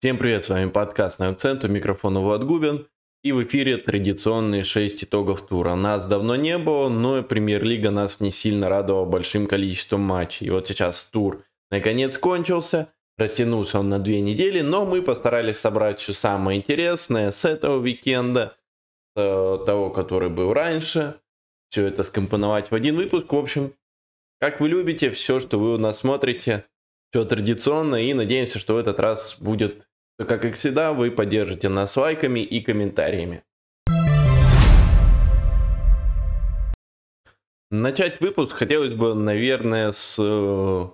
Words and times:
Всем 0.00 0.16
привет, 0.16 0.44
с 0.44 0.48
вами 0.48 0.70
подкаст 0.70 1.18
на 1.18 1.30
у 1.30 1.68
микрофона 1.68 2.20
Влад 2.20 2.44
Губин. 2.44 2.86
И 3.24 3.32
в 3.32 3.42
эфире 3.42 3.78
традиционные 3.78 4.62
6 4.62 5.02
итогов 5.02 5.44
тура. 5.44 5.74
Нас 5.74 6.06
давно 6.06 6.36
не 6.36 6.56
было, 6.56 6.88
но 6.88 7.24
премьер-лига 7.24 7.90
нас 7.90 8.20
не 8.20 8.30
сильно 8.30 8.68
радовала 8.68 9.06
большим 9.06 9.48
количеством 9.48 10.02
матчей. 10.02 10.46
И 10.46 10.50
вот 10.50 10.68
сейчас 10.68 11.02
тур 11.02 11.44
наконец 11.72 12.16
кончился, 12.16 12.92
растянулся 13.16 13.80
он 13.80 13.88
на 13.88 13.98
две 13.98 14.20
недели, 14.20 14.60
но 14.60 14.86
мы 14.86 15.02
постарались 15.02 15.58
собрать 15.58 15.98
все 15.98 16.12
самое 16.12 16.60
интересное 16.60 17.32
с 17.32 17.44
этого 17.44 17.80
уикенда, 17.80 18.56
с 19.16 19.20
э, 19.20 19.64
того, 19.66 19.90
который 19.90 20.28
был 20.28 20.52
раньше, 20.52 21.16
все 21.70 21.86
это 21.86 22.04
скомпоновать 22.04 22.70
в 22.70 22.74
один 22.76 22.94
выпуск. 22.94 23.32
В 23.32 23.36
общем, 23.36 23.74
как 24.38 24.60
вы 24.60 24.68
любите, 24.68 25.10
все, 25.10 25.40
что 25.40 25.58
вы 25.58 25.74
у 25.74 25.78
нас 25.78 25.98
смотрите, 25.98 26.66
все 27.10 27.24
традиционно, 27.24 27.96
и 27.96 28.14
надеемся, 28.14 28.60
что 28.60 28.74
в 28.74 28.78
этот 28.78 29.00
раз 29.00 29.38
будет 29.40 29.87
как 30.26 30.44
и 30.44 30.50
всегда, 30.50 30.92
вы 30.92 31.10
поддержите 31.10 31.68
нас 31.68 31.96
лайками 31.96 32.40
и 32.40 32.60
комментариями. 32.60 33.44
Начать 37.70 38.20
выпуск 38.20 38.56
хотелось 38.56 38.94
бы, 38.94 39.14
наверное, 39.14 39.90
с 39.92 40.16
э, 40.18 40.88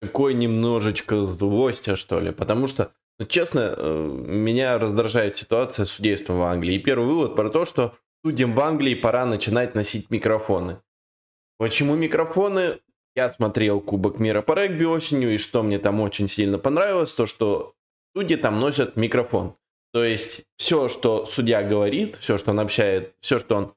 такой 0.00 0.34
немножечко 0.34 1.24
злости, 1.24 1.96
что 1.96 2.20
ли, 2.20 2.30
потому 2.30 2.68
что, 2.68 2.92
ну, 3.18 3.26
честно, 3.26 3.74
э, 3.76 4.08
меня 4.26 4.78
раздражает 4.78 5.36
ситуация 5.36 5.84
с 5.84 5.90
судейством 5.90 6.38
в 6.38 6.42
Англии. 6.42 6.76
И 6.76 6.78
первый 6.78 7.08
вывод 7.08 7.34
про 7.34 7.50
то, 7.50 7.64
что 7.64 7.96
судьям 8.24 8.52
в 8.52 8.60
Англии 8.60 8.94
пора 8.94 9.26
начинать 9.26 9.74
носить 9.74 10.10
микрофоны. 10.10 10.78
Почему 11.58 11.96
микрофоны? 11.96 12.78
Я 13.16 13.28
смотрел 13.28 13.80
Кубок 13.80 14.20
мира 14.20 14.42
по 14.42 14.54
регби 14.54 14.84
осенью, 14.84 15.34
и 15.34 15.38
что 15.38 15.62
мне 15.62 15.78
там 15.78 16.00
очень 16.00 16.28
сильно 16.28 16.56
понравилось, 16.56 17.12
то 17.12 17.26
что 17.26 17.74
судьи 18.14 18.36
там 18.36 18.60
носят 18.60 18.96
микрофон. 18.96 19.56
То 19.92 20.04
есть 20.04 20.42
все, 20.56 20.88
что 20.88 21.26
судья 21.26 21.62
говорит, 21.62 22.16
все, 22.16 22.38
что 22.38 22.50
он 22.50 22.60
общает, 22.60 23.14
все, 23.20 23.38
что 23.38 23.56
он... 23.56 23.74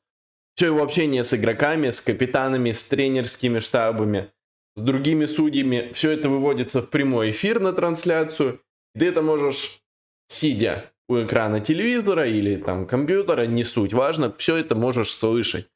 Все 0.56 0.68
его 0.68 0.82
общение 0.82 1.26
с 1.26 1.34
игроками, 1.34 1.90
с 1.90 2.00
капитанами, 2.00 2.72
с 2.72 2.86
тренерскими 2.86 3.60
штабами, 3.60 4.32
с 4.78 4.82
другими 4.82 5.26
судьями, 5.26 5.92
все 5.94 6.12
это 6.12 6.30
выводится 6.30 6.82
в 6.82 6.90
прямой 6.90 7.32
эфир 7.32 7.60
на 7.60 7.74
трансляцию. 7.74 8.62
Ты 8.98 9.08
это 9.08 9.22
можешь, 9.22 9.82
сидя 10.30 10.94
у 11.10 11.18
экрана 11.18 11.60
телевизора 11.60 12.28
или 12.28 12.56
там 12.56 12.88
компьютера, 12.88 13.46
не 13.46 13.66
суть, 13.66 13.92
важно, 13.92 14.34
все 14.38 14.56
это 14.56 14.76
можешь 14.76 15.12
слышать. 15.12 15.68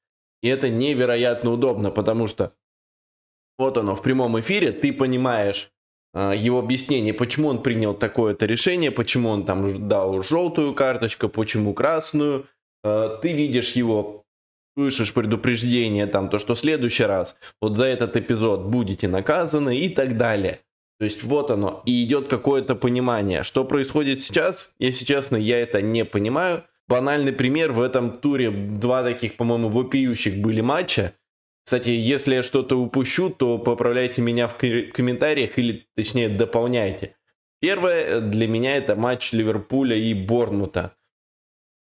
И 0.41 0.47
это 0.47 0.69
невероятно 0.69 1.51
удобно, 1.51 1.91
потому 1.91 2.27
что 2.27 2.53
вот 3.57 3.77
оно 3.77 3.97
в 3.97 4.01
прямом 4.01 4.39
эфире, 4.39 4.71
ты 4.71 4.93
понимаешь, 4.93 5.71
его 6.15 6.59
объяснение, 6.59 7.13
почему 7.13 7.49
он 7.49 7.61
принял 7.61 7.93
такое-то 7.93 8.45
решение, 8.45 8.91
почему 8.91 9.29
он 9.29 9.45
там 9.45 9.87
дал 9.87 10.23
желтую 10.23 10.73
карточку, 10.73 11.29
почему 11.29 11.73
красную. 11.73 12.47
А, 12.83 13.17
ты 13.17 13.33
видишь 13.33 13.73
его, 13.73 14.23
слышишь 14.77 15.13
предупреждение, 15.13 16.07
там, 16.07 16.29
то, 16.29 16.39
что 16.39 16.55
в 16.55 16.59
следующий 16.59 17.03
раз 17.03 17.35
вот 17.61 17.77
за 17.77 17.85
этот 17.85 18.15
эпизод 18.17 18.61
будете 18.61 19.07
наказаны 19.07 19.77
и 19.77 19.89
так 19.89 20.17
далее. 20.17 20.61
То 20.99 21.05
есть 21.05 21.23
вот 21.23 21.49
оно, 21.49 21.81
и 21.85 22.03
идет 22.03 22.27
какое-то 22.27 22.75
понимание. 22.75 23.43
Что 23.43 23.63
происходит 23.63 24.21
сейчас, 24.21 24.75
если 24.79 25.05
честно, 25.05 25.37
я 25.37 25.59
это 25.59 25.81
не 25.81 26.03
понимаю. 26.03 26.65
Банальный 26.89 27.31
пример, 27.31 27.71
в 27.71 27.81
этом 27.81 28.17
туре 28.17 28.49
два 28.49 29.03
таких, 29.03 29.37
по-моему, 29.37 29.69
вопиющих 29.69 30.41
были 30.41 30.61
матча. 30.61 31.13
Кстати, 31.69 31.89
если 31.89 32.33
я 32.33 32.41
что-то 32.41 32.79
упущу, 32.79 33.29
то 33.29 33.59
поправляйте 33.59 34.23
меня 34.23 34.47
в 34.47 34.57
комментариях 34.57 35.59
или, 35.59 35.85
точнее, 35.95 36.27
дополняйте. 36.27 37.15
Первое 37.61 38.05
э, 38.05 38.21
для 38.21 38.47
меня 38.47 38.75
это 38.75 38.95
матч 38.95 39.33
Ливерпуля 39.33 39.95
и 39.95 40.15
Борнмута. 40.15 40.95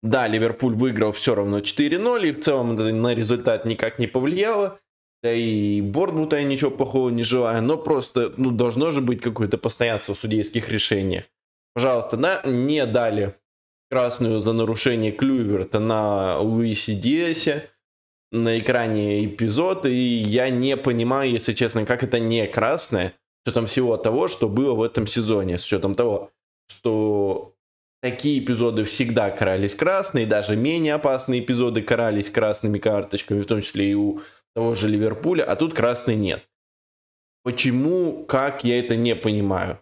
Да, 0.01 0.27
Ливерпуль 0.27 0.73
выиграл 0.73 1.11
все 1.11 1.35
равно 1.35 1.59
4-0, 1.59 2.27
и 2.27 2.31
в 2.31 2.39
целом 2.39 2.75
на 2.75 3.13
результат 3.13 3.65
никак 3.65 3.99
не 3.99 4.07
повлияло. 4.07 4.79
Да 5.21 5.31
и 5.31 5.81
Борнмута 5.81 6.37
я 6.37 6.45
ничего 6.45 6.71
плохого 6.71 7.11
не 7.11 7.21
желаю, 7.21 7.61
но 7.61 7.77
просто, 7.77 8.33
ну, 8.37 8.49
должно 8.49 8.89
же 8.89 9.01
быть 9.01 9.21
какое-то 9.21 9.59
постоянство 9.59 10.15
в 10.15 10.17
судейских 10.17 10.67
решениях. 10.69 11.25
Пожалуйста, 11.75 12.17
да, 12.17 12.41
не 12.43 12.83
дали 12.87 13.35
красную 13.91 14.39
за 14.39 14.51
нарушение 14.51 15.11
Клюверта 15.11 15.77
на 15.77 16.39
Луисе 16.39 16.95
Диасе 16.95 17.69
на 18.35 18.59
экране 18.59 19.25
эпизод, 19.25 19.85
и 19.85 19.93
я 19.93 20.49
не 20.49 20.77
понимаю, 20.77 21.31
если 21.31 21.53
честно, 21.53 21.85
как 21.85 22.03
это 22.03 22.19
не 22.19 22.45
красное, 22.47 23.13
с 23.43 23.47
учетом 23.47 23.65
всего 23.65 23.97
того, 23.97 24.27
что 24.27 24.49
было 24.49 24.73
в 24.73 24.83
этом 24.83 25.07
сезоне, 25.07 25.57
с 25.57 25.65
учетом 25.65 25.95
того, 25.95 26.31
что 26.69 27.53
такие 28.01 28.39
эпизоды 28.39 28.83
всегда 28.83 29.29
карались 29.31 29.75
красные, 29.75 30.25
даже 30.25 30.55
менее 30.55 30.95
опасные 30.95 31.41
эпизоды 31.41 31.81
карались 31.81 32.29
красными 32.29 32.77
карточками, 32.77 33.41
в 33.41 33.47
том 33.47 33.61
числе 33.61 33.91
и 33.91 33.93
у 33.95 34.21
того 34.55 34.75
же 34.75 34.87
Ливерпуля, 34.87 35.43
а 35.43 35.55
тут 35.55 35.73
красной 35.73 36.15
нет. 36.15 36.43
Почему, 37.43 38.25
как, 38.25 38.63
я 38.63 38.79
это 38.79 38.95
не 38.95 39.15
понимаю. 39.15 39.79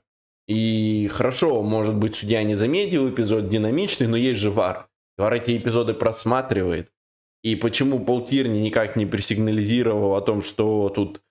И 0.47 1.09
хорошо, 1.13 1.62
может 1.62 1.96
быть, 1.96 2.16
судья 2.16 2.44
не 2.44 2.56
заметил 2.56 3.09
эпизод 3.09 3.47
динамичный, 3.47 4.08
но 4.08 4.18
есть 4.18 4.40
же 4.40 4.52
ВАР. 4.52 4.88
ВАР 5.18 5.34
эти 5.36 5.58
эпизоды 5.58 5.94
просматривает. 5.94 6.93
И 7.44 7.56
почему 7.56 8.04
Пол 8.04 8.26
Тирни 8.26 8.59
никак 8.59 8.96
не 8.96 9.06
присигнализировал 9.06 10.16
о 10.16 10.22
том, 10.22 10.42
что 10.42 10.90
тут 10.90 11.22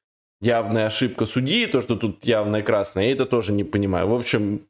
явная 0.43 0.87
ошибка 0.87 1.25
судьи, 1.25 1.67
то, 1.67 1.81
что 1.81 1.97
тут 1.97 2.25
явная 2.25 2.62
красная, 2.62 3.06
я 3.06 3.12
это 3.12 3.25
тоже 3.25 3.53
не 3.53 3.65
понимаю. 3.65 4.09
В 4.09 4.15
общем, 4.15 4.69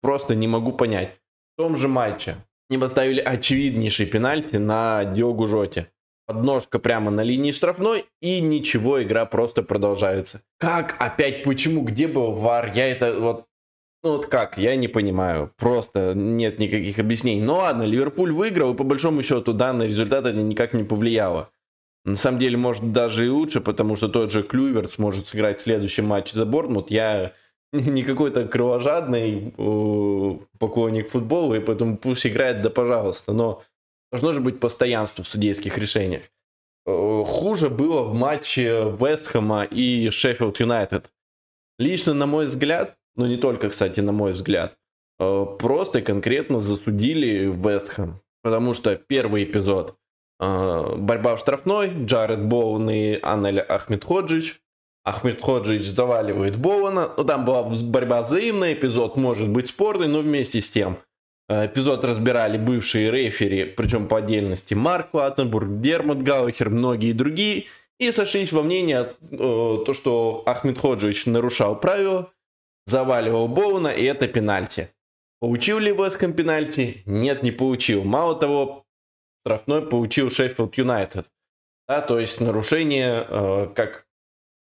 просто 0.00 0.34
не 0.34 0.48
могу 0.48 0.72
понять. 0.72 1.20
В 1.54 1.62
том 1.62 1.76
же 1.76 1.88
матче 1.88 2.36
не 2.70 2.78
поставили 2.78 3.20
очевиднейший 3.20 4.06
пенальти 4.06 4.56
на 4.56 5.04
Диогу 5.04 5.46
Жоте. 5.46 5.90
Подножка 6.24 6.78
прямо 6.78 7.10
на 7.10 7.22
линии 7.22 7.52
штрафной, 7.52 8.06
и 8.20 8.40
ничего, 8.40 9.02
игра 9.02 9.26
просто 9.26 9.62
продолжается. 9.62 10.40
Как? 10.58 10.96
Опять 11.00 11.42
почему? 11.42 11.82
Где 11.82 12.08
был 12.08 12.32
ВАР? 12.32 12.72
Я 12.74 12.86
это 12.86 13.18
вот 13.18 13.46
ну 14.02 14.12
вот 14.12 14.26
как, 14.26 14.58
я 14.58 14.74
не 14.74 14.88
понимаю. 14.88 15.52
Просто 15.56 16.12
нет 16.14 16.58
никаких 16.58 16.98
объяснений. 16.98 17.42
Ну 17.42 17.56
ладно, 17.56 17.84
Ливерпуль 17.84 18.32
выиграл, 18.32 18.74
и 18.74 18.76
по 18.76 18.84
большому 18.84 19.22
счету 19.22 19.52
данный 19.52 19.88
результат 19.88 20.26
это 20.26 20.38
никак 20.38 20.72
не 20.72 20.82
повлияло. 20.82 21.50
На 22.04 22.16
самом 22.16 22.40
деле, 22.40 22.56
может, 22.56 22.92
даже 22.92 23.26
и 23.26 23.28
лучше, 23.28 23.60
потому 23.60 23.94
что 23.94 24.08
тот 24.08 24.32
же 24.32 24.42
Клюверт 24.42 24.92
сможет 24.92 25.28
сыграть 25.28 25.60
следующий 25.60 26.02
матч 26.02 26.32
за 26.32 26.44
Борнмут. 26.44 26.90
Я 26.90 27.32
не 27.72 28.02
какой-то 28.02 28.46
кровожадный 28.48 29.52
поклонник 30.58 31.08
футбола, 31.08 31.54
и 31.54 31.60
поэтому 31.60 31.96
пусть 31.96 32.26
играет, 32.26 32.60
да 32.62 32.70
пожалуйста. 32.70 33.32
Но 33.32 33.62
должно 34.10 34.32
же 34.32 34.40
быть 34.40 34.58
постоянство 34.58 35.22
в 35.22 35.28
судейских 35.28 35.78
решениях. 35.78 36.22
Э, 36.86 37.22
хуже 37.24 37.70
было 37.70 38.02
в 38.02 38.14
матче 38.14 38.96
Вестхэма 38.98 39.62
и 39.62 40.10
Шеффилд 40.10 40.58
Юнайтед. 40.58 41.10
Лично, 41.78 42.14
на 42.14 42.26
мой 42.26 42.46
взгляд, 42.46 42.96
но 43.16 43.26
не 43.26 43.36
только, 43.36 43.68
кстати, 43.68 44.00
на 44.00 44.12
мой 44.12 44.32
взгляд, 44.32 44.76
э, 45.18 45.46
просто 45.58 46.00
и 46.00 46.02
конкретно 46.02 46.60
засудили 46.60 47.46
Вестхэм. 47.46 48.20
Потому 48.42 48.74
что 48.74 48.96
первый 48.96 49.44
эпизод 49.44 49.96
э, 50.40 50.96
борьба 50.96 51.36
в 51.36 51.40
штрафной, 51.40 51.92
Джаред 52.04 52.44
Боун 52.44 52.90
и 52.90 53.18
Аннель 53.22 53.60
Ахмед 53.60 54.04
Ходжич. 54.04 54.60
Ахмед 55.04 55.40
Ходжич 55.40 55.82
заваливает 55.82 56.56
Боуна. 56.56 57.12
Ну, 57.16 57.24
там 57.24 57.44
была 57.44 57.64
борьба 57.64 58.22
взаимная, 58.22 58.72
эпизод 58.72 59.16
может 59.16 59.48
быть 59.48 59.68
спорный, 59.68 60.06
но 60.06 60.20
вместе 60.20 60.60
с 60.60 60.70
тем 60.70 60.98
э, 61.48 61.66
эпизод 61.66 62.04
разбирали 62.04 62.56
бывшие 62.56 63.10
рефери, 63.10 63.64
причем 63.64 64.08
по 64.08 64.18
отдельности 64.18 64.74
Марк 64.74 65.12
Латтенбург, 65.12 65.80
Дермат 65.80 66.22
Гаухер, 66.22 66.70
многие 66.70 67.12
другие. 67.12 67.66
И 67.98 68.10
сошлись 68.10 68.52
во 68.52 68.64
мнении, 68.64 69.06
то, 69.30 69.94
что 69.94 70.42
Ахмед 70.46 70.78
Ходжич 70.78 71.26
нарушал 71.26 71.78
правила, 71.78 72.32
заваливал 72.86 73.48
Боуна, 73.48 73.88
и 73.88 74.04
это 74.04 74.28
пенальти. 74.28 74.88
Получил 75.40 75.78
ли 75.78 75.92
Вестхэм 75.92 76.34
пенальти? 76.34 77.02
Нет, 77.04 77.42
не 77.42 77.50
получил. 77.50 78.04
Мало 78.04 78.36
того, 78.36 78.84
штрафной 79.44 79.82
получил 79.82 80.30
Шеффилд 80.30 80.76
Юнайтед. 80.76 81.26
Да, 81.88 82.00
то 82.00 82.18
есть 82.18 82.40
нарушение, 82.40 83.26
э, 83.28 83.66
как 83.74 84.06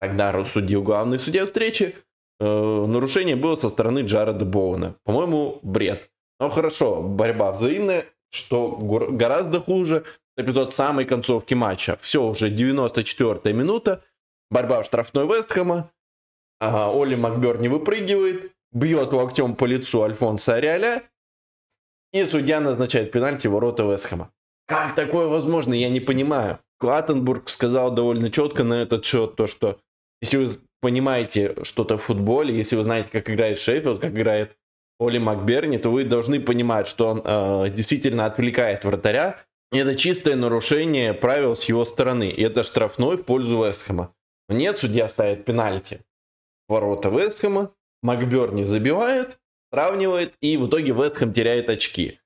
тогда 0.00 0.30
рассудил 0.32 0.82
главный 0.82 1.18
судья 1.18 1.46
встречи, 1.46 1.96
э, 2.38 2.44
нарушение 2.44 3.34
было 3.34 3.56
со 3.56 3.70
стороны 3.70 4.00
Джареда 4.00 4.44
Боуна. 4.44 4.94
По-моему, 5.04 5.58
бред. 5.62 6.10
Но 6.38 6.48
хорошо, 6.48 7.02
борьба 7.02 7.50
взаимная, 7.52 8.06
что 8.30 8.70
гораздо 8.70 9.60
хуже. 9.60 10.04
Эпизод 10.36 10.72
самой 10.72 11.04
концовки 11.04 11.54
матча. 11.54 11.98
Все, 12.00 12.22
уже 12.22 12.48
94-я 12.48 13.52
минута. 13.52 14.04
Борьба 14.50 14.82
в 14.82 14.86
штрафной 14.86 15.26
Вестхэма. 15.26 15.90
Ага, 16.60 16.90
Оли 16.90 17.14
Макбер 17.14 17.60
не 17.60 17.68
выпрыгивает, 17.68 18.52
бьет 18.72 19.12
локтем 19.12 19.54
по 19.54 19.64
лицу 19.64 20.02
Альфонса 20.02 20.54
Ариаля, 20.54 21.04
и 22.12 22.24
судья 22.24 22.60
назначает 22.60 23.12
пенальти 23.12 23.46
ворота 23.46 23.84
Вестхэма. 23.84 24.30
Как 24.66 24.94
такое 24.94 25.28
возможно, 25.28 25.74
я 25.74 25.88
не 25.88 26.00
понимаю. 26.00 26.58
Клаттенбург 26.78 27.48
сказал 27.48 27.90
довольно 27.90 28.30
четко 28.30 28.64
на 28.64 28.82
этот 28.82 29.04
счет, 29.04 29.36
то 29.36 29.46
что 29.46 29.78
если 30.20 30.36
вы 30.36 30.48
понимаете 30.80 31.56
что-то 31.62 31.96
в 31.96 32.04
футболе, 32.04 32.56
если 32.56 32.76
вы 32.76 32.84
знаете, 32.84 33.08
как 33.10 33.30
играет 33.30 33.58
Шеффилд, 33.58 34.00
как 34.00 34.12
играет 34.12 34.56
Оли 35.00 35.18
Макберни, 35.18 35.78
то 35.78 35.90
вы 35.90 36.04
должны 36.04 36.40
понимать, 36.40 36.88
что 36.88 37.08
он 37.08 37.22
э, 37.24 37.70
действительно 37.70 38.26
отвлекает 38.26 38.84
вратаря. 38.84 39.40
Это 39.72 39.94
чистое 39.94 40.34
нарушение 40.34 41.14
правил 41.14 41.56
с 41.56 41.64
его 41.64 41.84
стороны. 41.84 42.30
И 42.30 42.42
это 42.42 42.64
штрафной 42.64 43.16
в 43.16 43.24
пользу 43.24 43.64
Вестхэма. 43.64 44.12
Нет, 44.48 44.78
судья 44.78 45.08
ставит 45.08 45.44
пенальти. 45.44 46.00
Ворота 46.68 47.08
Вестхэма. 47.08 47.72
Макберни 48.02 48.62
забивает, 48.62 49.38
сравнивает, 49.72 50.34
и 50.40 50.56
в 50.56 50.68
итоге 50.68 50.92
Вестхэм 50.92 51.32
теряет 51.32 51.68
очки. 51.68 52.20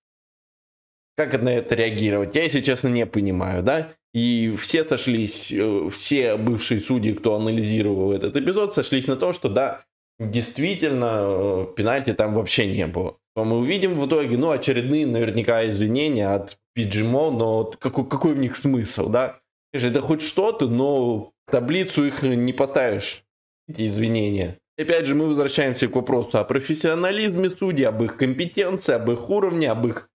Как 1.16 1.40
на 1.40 1.48
это 1.50 1.74
реагировать? 1.74 2.34
Я, 2.34 2.42
если 2.42 2.60
честно, 2.60 2.88
не 2.88 3.06
понимаю, 3.06 3.62
да? 3.62 3.92
И 4.12 4.54
все 4.58 4.84
сошлись, 4.84 5.50
э, 5.50 5.88
все 5.90 6.36
бывшие 6.36 6.80
судьи, 6.80 7.14
кто 7.14 7.34
анализировал 7.34 8.12
этот 8.12 8.36
эпизод, 8.36 8.74
сошлись 8.74 9.06
на 9.06 9.16
том, 9.16 9.32
что 9.32 9.48
да, 9.48 9.84
действительно, 10.18 11.22
э, 11.24 11.66
пенальти 11.74 12.12
там 12.12 12.34
вообще 12.34 12.66
не 12.70 12.86
было. 12.86 13.16
То 13.34 13.44
мы 13.44 13.58
увидим 13.58 13.94
в 13.94 14.06
итоге, 14.06 14.36
ну, 14.36 14.50
очередные 14.50 15.06
наверняка 15.06 15.66
извинения 15.66 16.34
от 16.34 16.58
PGMO, 16.76 17.30
но 17.30 17.64
какой, 17.64 18.06
какой 18.06 18.34
в 18.34 18.38
них 18.38 18.56
смысл, 18.56 19.08
да? 19.08 19.40
Это 19.72 20.02
хоть 20.02 20.20
что-то, 20.20 20.68
но 20.68 21.32
таблицу 21.50 22.04
их 22.04 22.22
не 22.22 22.52
поставишь, 22.52 23.24
эти 23.68 23.86
извинения. 23.86 24.58
Опять 24.78 25.06
же, 25.06 25.14
мы 25.14 25.26
возвращаемся 25.26 25.88
к 25.88 25.94
вопросу 25.94 26.38
о 26.38 26.44
профессионализме 26.44 27.50
судей, 27.50 27.84
об 27.84 28.02
их 28.02 28.16
компетенции, 28.16 28.94
об 28.94 29.10
их 29.10 29.28
уровне, 29.28 29.70
об 29.70 29.86
их 29.86 30.08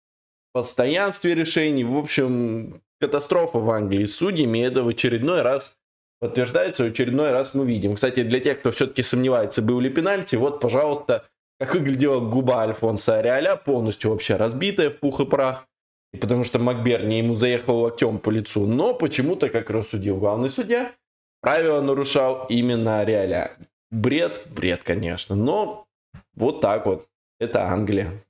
постоянстве 0.54 1.36
решений. 1.36 1.84
В 1.84 1.96
общем, 1.98 2.82
катастрофа 3.00 3.60
в 3.60 3.70
Англии 3.70 4.06
с 4.06 4.16
судьями. 4.16 4.60
Это 4.60 4.84
в 4.84 4.88
очередной 4.88 5.42
раз 5.42 5.78
подтверждается, 6.20 6.84
в 6.84 6.88
очередной 6.88 7.32
раз 7.32 7.54
мы 7.54 7.66
видим. 7.66 7.96
Кстати, 7.96 8.24
для 8.24 8.40
тех, 8.40 8.60
кто 8.60 8.72
все-таки 8.72 9.04
сомневается, 9.04 9.62
был 9.62 9.80
ли 9.80 9.90
пенальти, 9.90 10.36
вот, 10.36 10.60
пожалуйста, 10.60 11.26
как 11.60 11.76
выглядела 11.76 12.20
губа 12.20 12.64
Альфонса 12.64 13.18
Ариаля, 13.20 13.56
полностью 13.56 14.12
вообще 14.12 14.36
разбитая 14.36 14.90
в 14.90 15.00
пух 15.00 15.20
и 15.20 15.26
прах. 15.26 15.68
И 16.14 16.18
потому 16.18 16.44
что 16.44 16.58
Макберни 16.58 17.20
ему 17.20 17.36
заехал 17.36 17.80
локтем 17.82 18.20
по 18.20 18.30
лицу. 18.30 18.66
Но 18.66 18.94
почему-то, 18.94 19.50
как 19.50 19.70
рассудил 19.70 20.18
главный 20.18 20.50
судья, 20.50 20.94
правила 21.48 21.80
нарушал 21.80 22.46
именно 22.50 23.00
Ариаля. 23.00 23.56
Бред, 23.90 24.48
бред, 24.54 24.84
конечно. 24.84 25.34
Но 25.34 25.88
вот 26.36 26.60
так 26.60 26.86
вот. 26.86 27.08
Это 27.40 27.68
Англия. 27.68 28.22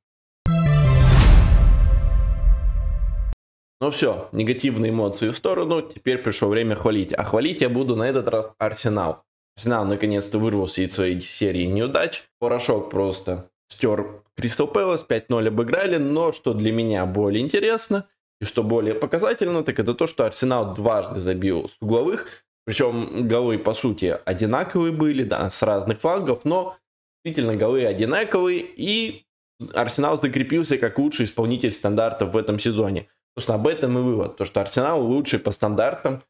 Ну 3.81 3.89
все, 3.89 4.29
негативные 4.33 4.91
эмоции 4.91 5.29
в 5.29 5.35
сторону, 5.35 5.81
теперь 5.81 6.19
пришло 6.19 6.47
время 6.47 6.75
хвалить. 6.75 7.11
А 7.11 7.23
хвалить 7.23 7.61
я 7.61 7.69
буду 7.69 7.95
на 7.95 8.03
этот 8.03 8.27
раз 8.27 8.53
Арсенал. 8.59 9.23
Арсенал 9.55 9.85
наконец-то 9.85 10.37
вырвался 10.37 10.83
из 10.83 10.93
своей 10.93 11.19
серии 11.19 11.65
неудач. 11.65 12.23
Порошок 12.39 12.91
просто 12.91 13.49
стер 13.67 14.21
Кристал 14.35 14.67
Пэлас, 14.67 15.03
5-0 15.09 15.47
обыграли, 15.47 15.97
но 15.97 16.31
что 16.33 16.53
для 16.53 16.71
меня 16.71 17.03
более 17.07 17.43
интересно 17.43 18.07
и 18.39 18.45
что 18.45 18.61
более 18.61 18.93
показательно, 18.93 19.63
так 19.63 19.79
это 19.79 19.95
то, 19.95 20.05
что 20.05 20.23
Арсенал 20.23 20.75
дважды 20.75 21.19
забил 21.19 21.67
с 21.67 21.81
угловых, 21.81 22.27
причем 22.67 23.29
голы 23.29 23.57
по 23.57 23.73
сути 23.73 24.19
одинаковые 24.25 24.91
были, 24.91 25.23
да, 25.23 25.49
с 25.49 25.63
разных 25.63 26.01
флангов, 26.01 26.43
но 26.43 26.75
действительно 27.23 27.55
голы 27.55 27.85
одинаковые, 27.85 28.59
и 28.59 29.23
Арсенал 29.73 30.17
закрепился 30.17 30.77
как 30.77 30.99
лучший 30.99 31.27
исполнитель 31.27 31.71
стандартов 31.71 32.33
в 32.33 32.37
этом 32.37 32.59
сезоне. 32.59 33.07
Собственно, 33.37 33.57
об 33.57 33.67
этом 33.67 33.97
и 33.97 34.01
вывод. 34.01 34.35
То, 34.35 34.43
что 34.43 34.59
Арсенал 34.59 35.01
лучший 35.01 35.39
по 35.39 35.51
стандартам, 35.51 36.23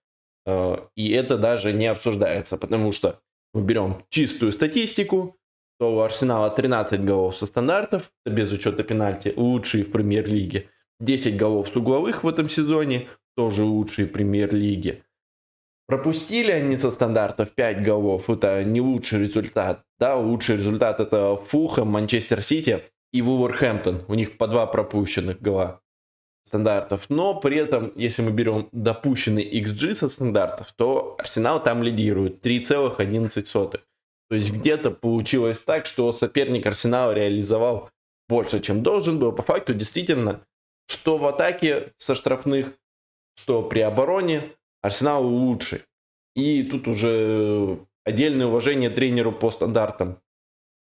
э, 0.46 0.78
и 0.96 1.10
это 1.10 1.40
даже 1.40 1.74
не 1.74 1.88
обсуждается, 1.88 2.58
потому 2.58 2.92
что 2.92 3.20
мы 3.56 3.64
берем 3.64 4.04
чистую 4.10 4.52
статистику, 4.52 5.38
то 5.80 5.96
у 5.96 6.02
Арсенала 6.02 6.52
13 6.52 7.04
голов 7.04 7.36
со 7.36 7.48
стандартов, 7.48 8.12
без 8.28 8.52
учета 8.52 8.84
пенальти, 8.84 9.34
лучшие 9.36 9.86
в 9.86 9.92
премьер-лиге. 9.92 10.70
10 11.00 11.36
голов 11.36 11.70
с 11.70 11.76
угловых 11.76 12.24
в 12.24 12.28
этом 12.28 12.48
сезоне, 12.48 13.08
тоже 13.36 13.64
лучшие 13.64 14.08
в 14.08 14.12
премьер-лиге. 14.12 15.04
Пропустили 15.88 16.52
они 16.52 16.78
со 16.78 16.92
стандартов 16.92 17.52
5 17.52 17.82
голов, 17.82 18.30
это 18.30 18.64
не 18.66 18.82
лучший 18.82 19.22
результат. 19.22 19.84
Да, 20.00 20.18
лучший 20.18 20.58
результат 20.58 21.00
это 21.00 21.38
Фулхэм, 21.48 21.88
Манчестер 21.88 22.42
Сити 22.42 22.84
и 23.14 23.22
Вулверхэмптон. 23.22 24.04
У 24.10 24.14
них 24.14 24.38
по 24.38 24.48
два 24.48 24.66
пропущенных 24.68 25.42
гола 25.42 25.82
стандартов. 26.48 27.10
Но 27.10 27.40
при 27.40 27.58
этом, 27.58 27.92
если 27.96 28.22
мы 28.22 28.32
берем 28.32 28.70
допущенный 28.72 29.44
XG 29.62 29.96
со 29.96 30.10
стандартов, 30.10 30.74
то 30.74 31.16
Арсенал 31.20 31.64
там 31.64 31.84
лидирует 31.84 32.46
3,11. 32.46 33.80
То 34.30 34.36
есть 34.36 34.52
где-то 34.52 34.92
получилось 34.92 35.60
так, 35.60 35.86
что 35.86 36.12
соперник 36.12 36.66
Арсенала 36.66 37.14
реализовал 37.14 37.90
больше, 38.28 38.60
чем 38.60 38.84
должен 38.84 39.20
был. 39.20 39.32
По 39.32 39.44
факту 39.44 39.74
действительно, 39.74 40.42
что 40.88 41.18
в 41.18 41.26
атаке 41.26 41.94
со 41.98 42.14
штрафных, 42.14 42.74
что 43.38 43.64
при 43.64 43.80
обороне, 43.80 44.52
Арсенал 44.88 45.28
лучше. 45.28 45.82
И 46.34 46.64
тут 46.64 46.88
уже 46.88 47.78
отдельное 48.06 48.48
уважение 48.48 48.90
тренеру 48.90 49.34
по 49.34 49.52
стандартам 49.52 50.22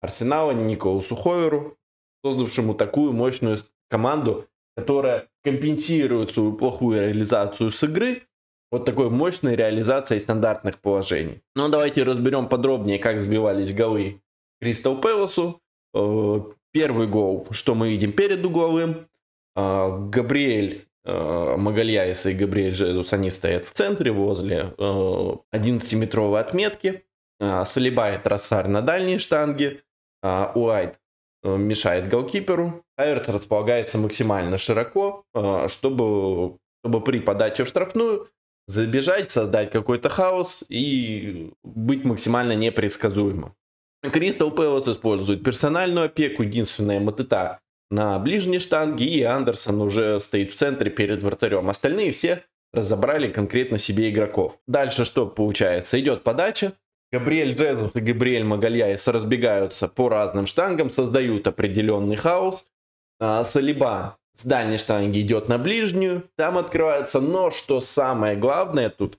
Арсенала 0.01 0.53
Николасу 0.53 1.15
Хойеру, 1.17 1.77
создавшему 2.25 2.75
такую 2.75 3.13
мощную 3.13 3.59
команду, 3.91 4.47
которая 4.75 5.29
компенсирует 5.45 6.31
свою 6.31 6.55
плохую 6.55 7.03
реализацию 7.03 7.71
с 7.71 7.83
игры 7.83 8.23
вот 8.71 8.87
такой 8.87 9.11
мощной 9.11 9.55
реализацией 9.55 10.21
стандартных 10.21 10.79
положений. 10.79 11.43
Ну, 11.55 11.69
давайте 11.69 12.03
разберем 12.03 12.49
подробнее, 12.49 12.99
как 12.99 13.21
сбивались 13.21 13.75
голы 13.75 14.23
Кристал 14.63 14.99
Пэласу. 14.99 15.61
Э, 15.93 16.41
первый 16.73 17.07
гол, 17.07 17.49
что 17.51 17.75
мы 17.75 17.91
видим 17.91 18.13
перед 18.13 18.43
угловым. 18.47 19.09
Э, 19.57 20.09
Габриэль 20.09 20.75
э, 20.75 20.90
Магальяис 21.05 22.27
и 22.27 22.35
Габриэль 22.35 22.75
Жезус, 22.75 23.13
они 23.13 23.31
стоят 23.31 23.65
в 23.65 23.73
центре 23.73 24.13
возле 24.13 24.75
11-метровой 24.79 26.41
отметки. 26.41 27.05
Салиба 27.65 28.13
и 28.13 28.19
Трассар 28.19 28.69
на 28.69 28.83
дальней 28.83 29.19
штанге. 29.19 29.83
Уайт 30.23 31.01
Э, 31.43 31.57
мешает 31.57 32.09
голкиперу. 32.09 32.85
Аверц 32.97 33.29
располагается 33.29 33.99
максимально 33.99 34.59
широко, 34.59 35.25
э, 35.35 35.69
чтобы, 35.69 36.59
чтобы 36.85 37.03
при 37.03 37.21
подаче 37.21 37.65
в 37.65 37.69
штрафную 37.69 38.29
забежать, 38.67 39.33
создать 39.33 39.71
какой-то 39.71 40.11
хаос 40.11 40.65
и 40.69 41.53
быть 41.65 42.05
максимально 42.05 42.55
непредсказуемым. 42.55 43.55
Кристал 44.03 44.51
Пэлас 44.51 44.87
использует 44.89 45.43
персональную 45.43 46.07
опеку, 46.07 46.43
единственная 46.43 47.01
Матыта 47.01 47.61
на 47.91 48.19
ближней 48.19 48.61
штанге, 48.61 49.07
и 49.07 49.23
Андерсон 49.23 49.81
уже 49.81 50.21
стоит 50.21 50.53
в 50.53 50.57
центре 50.57 50.91
перед 50.91 51.23
вратарем. 51.23 51.69
Остальные 51.69 52.13
все 52.13 52.45
разобрали 52.73 53.31
конкретно 53.31 53.79
себе 53.79 54.11
игроков. 54.11 54.59
Дальше 54.67 55.05
что 55.05 55.27
получается? 55.27 55.99
Идет 56.01 56.23
подача, 56.23 56.73
Габриэль 57.13 57.55
Джезус 57.55 57.91
и 57.95 58.01
Габриэль 58.01 58.45
Магальяес 58.45 59.09
разбегаются 59.09 59.89
по 59.89 60.09
разным 60.09 60.47
штангам, 60.47 60.91
создают 60.91 61.47
определенный 61.49 62.17
хаос. 62.17 62.67
А, 63.19 63.43
Салиба 63.43 64.19
с 64.37 64.47
дальней 64.47 64.79
штанги 64.79 65.21
идет 65.21 65.49
на 65.49 65.59
ближнюю, 65.59 66.31
там 66.37 66.57
открывается, 66.57 67.21
но 67.21 67.51
что 67.51 67.81
самое 67.81 68.37
главное 68.37 68.89
тут, 68.89 69.19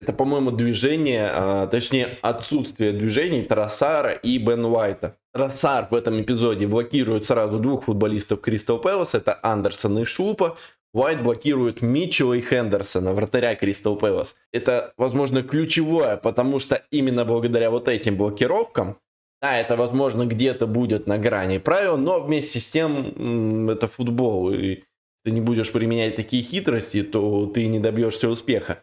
это, 0.00 0.12
по-моему, 0.12 0.52
движение, 0.52 1.28
а, 1.32 1.66
точнее, 1.66 2.18
отсутствие 2.22 2.92
движений 2.92 3.42
Тросара 3.42 4.12
и 4.12 4.38
Бен 4.38 4.64
Уайта. 4.64 5.16
Тросар 5.32 5.88
в 5.90 5.94
этом 5.94 6.20
эпизоде 6.20 6.66
блокирует 6.66 7.26
сразу 7.26 7.58
двух 7.58 7.84
футболистов 7.84 8.40
Кристал 8.40 8.78
Пэлас, 8.78 9.14
это 9.14 9.38
Андерсон 9.42 9.98
и 9.98 10.04
Шупа. 10.04 10.56
Уайт 10.94 11.22
блокирует 11.22 11.82
Митчелла 11.82 12.34
и 12.34 12.40
Хендерсона, 12.40 13.12
вратаря 13.12 13.54
Кристал 13.56 13.96
Пэлас. 13.96 14.36
Это, 14.52 14.92
возможно, 14.96 15.42
ключевое, 15.42 16.16
потому 16.16 16.58
что 16.60 16.82
именно 16.90 17.24
благодаря 17.24 17.70
вот 17.70 17.88
этим 17.88 18.16
блокировкам, 18.16 18.98
да, 19.42 19.58
это, 19.58 19.76
возможно, 19.76 20.26
где-то 20.26 20.66
будет 20.66 21.06
на 21.06 21.18
грани 21.18 21.58
правил, 21.58 21.96
но 21.96 22.20
вместе 22.20 22.58
с 22.58 22.68
тем 22.68 23.68
это 23.68 23.86
футбол, 23.86 24.50
и 24.52 24.82
ты 25.24 25.30
не 25.30 25.40
будешь 25.40 25.70
применять 25.70 26.16
такие 26.16 26.42
хитрости, 26.42 27.02
то 27.02 27.46
ты 27.46 27.66
не 27.66 27.78
добьешься 27.78 28.28
успеха. 28.28 28.82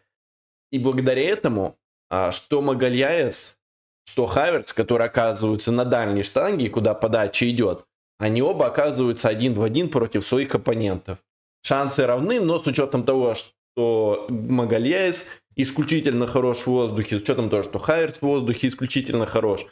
И 0.76 0.80
благодаря 0.80 1.24
этому, 1.24 1.78
а, 2.10 2.32
что 2.32 2.62
Магальяес, 2.62 3.58
что 4.06 4.26
Хаверс, 4.26 4.74
который 4.74 5.08
оказываются 5.08 5.72
на 5.72 5.86
дальней 5.86 6.24
штанге, 6.24 6.70
куда 6.70 6.94
подача 6.94 7.50
идет, 7.50 7.86
они 8.20 8.42
оба 8.42 8.68
оказываются 8.68 9.30
один 9.30 9.54
в 9.54 9.64
один 9.64 9.90
против 9.90 10.26
своих 10.26 10.54
оппонентов 10.54 11.20
шансы 11.66 12.06
равны, 12.06 12.40
но 12.40 12.60
с 12.60 12.68
учетом 12.68 13.04
того, 13.04 13.34
что 13.34 14.28
Магальяес 14.30 15.28
исключительно 15.56 16.28
хорош 16.28 16.60
в 16.60 16.68
воздухе, 16.68 17.18
с 17.18 17.22
учетом 17.22 17.50
того, 17.50 17.64
что 17.64 17.80
Хайерс 17.80 18.18
в 18.18 18.22
воздухе 18.22 18.68
исключительно 18.68 19.26
хорош, 19.26 19.66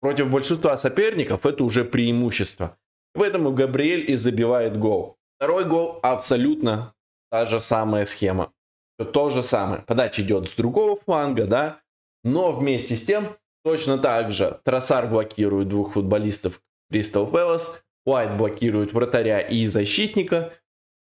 против 0.00 0.30
большинства 0.30 0.76
соперников 0.76 1.44
это 1.44 1.64
уже 1.64 1.84
преимущество. 1.84 2.76
Поэтому 3.14 3.52
Габриэль 3.52 4.10
и 4.10 4.16
забивает 4.16 4.78
гол. 4.78 5.16
Второй 5.36 5.64
гол 5.64 5.98
абсолютно 6.02 6.94
та 7.30 7.46
же 7.46 7.60
самая 7.60 8.04
схема. 8.04 8.52
То 8.98 9.30
же 9.30 9.42
самое. 9.42 9.82
Подача 9.82 10.22
идет 10.22 10.48
с 10.48 10.54
другого 10.54 10.98
фланга, 11.04 11.46
да, 11.46 11.80
но 12.22 12.52
вместе 12.52 12.96
с 12.96 13.04
тем 13.04 13.36
Точно 13.64 13.96
так 13.96 14.30
же 14.30 14.60
Тросар 14.64 15.06
блокирует 15.08 15.68
двух 15.68 15.94
футболистов 15.94 16.60
Кристал 16.90 17.26
Пэлас, 17.26 17.82
Уайт 18.04 18.36
блокирует 18.36 18.92
вратаря 18.92 19.40
и 19.40 19.66
защитника. 19.66 20.52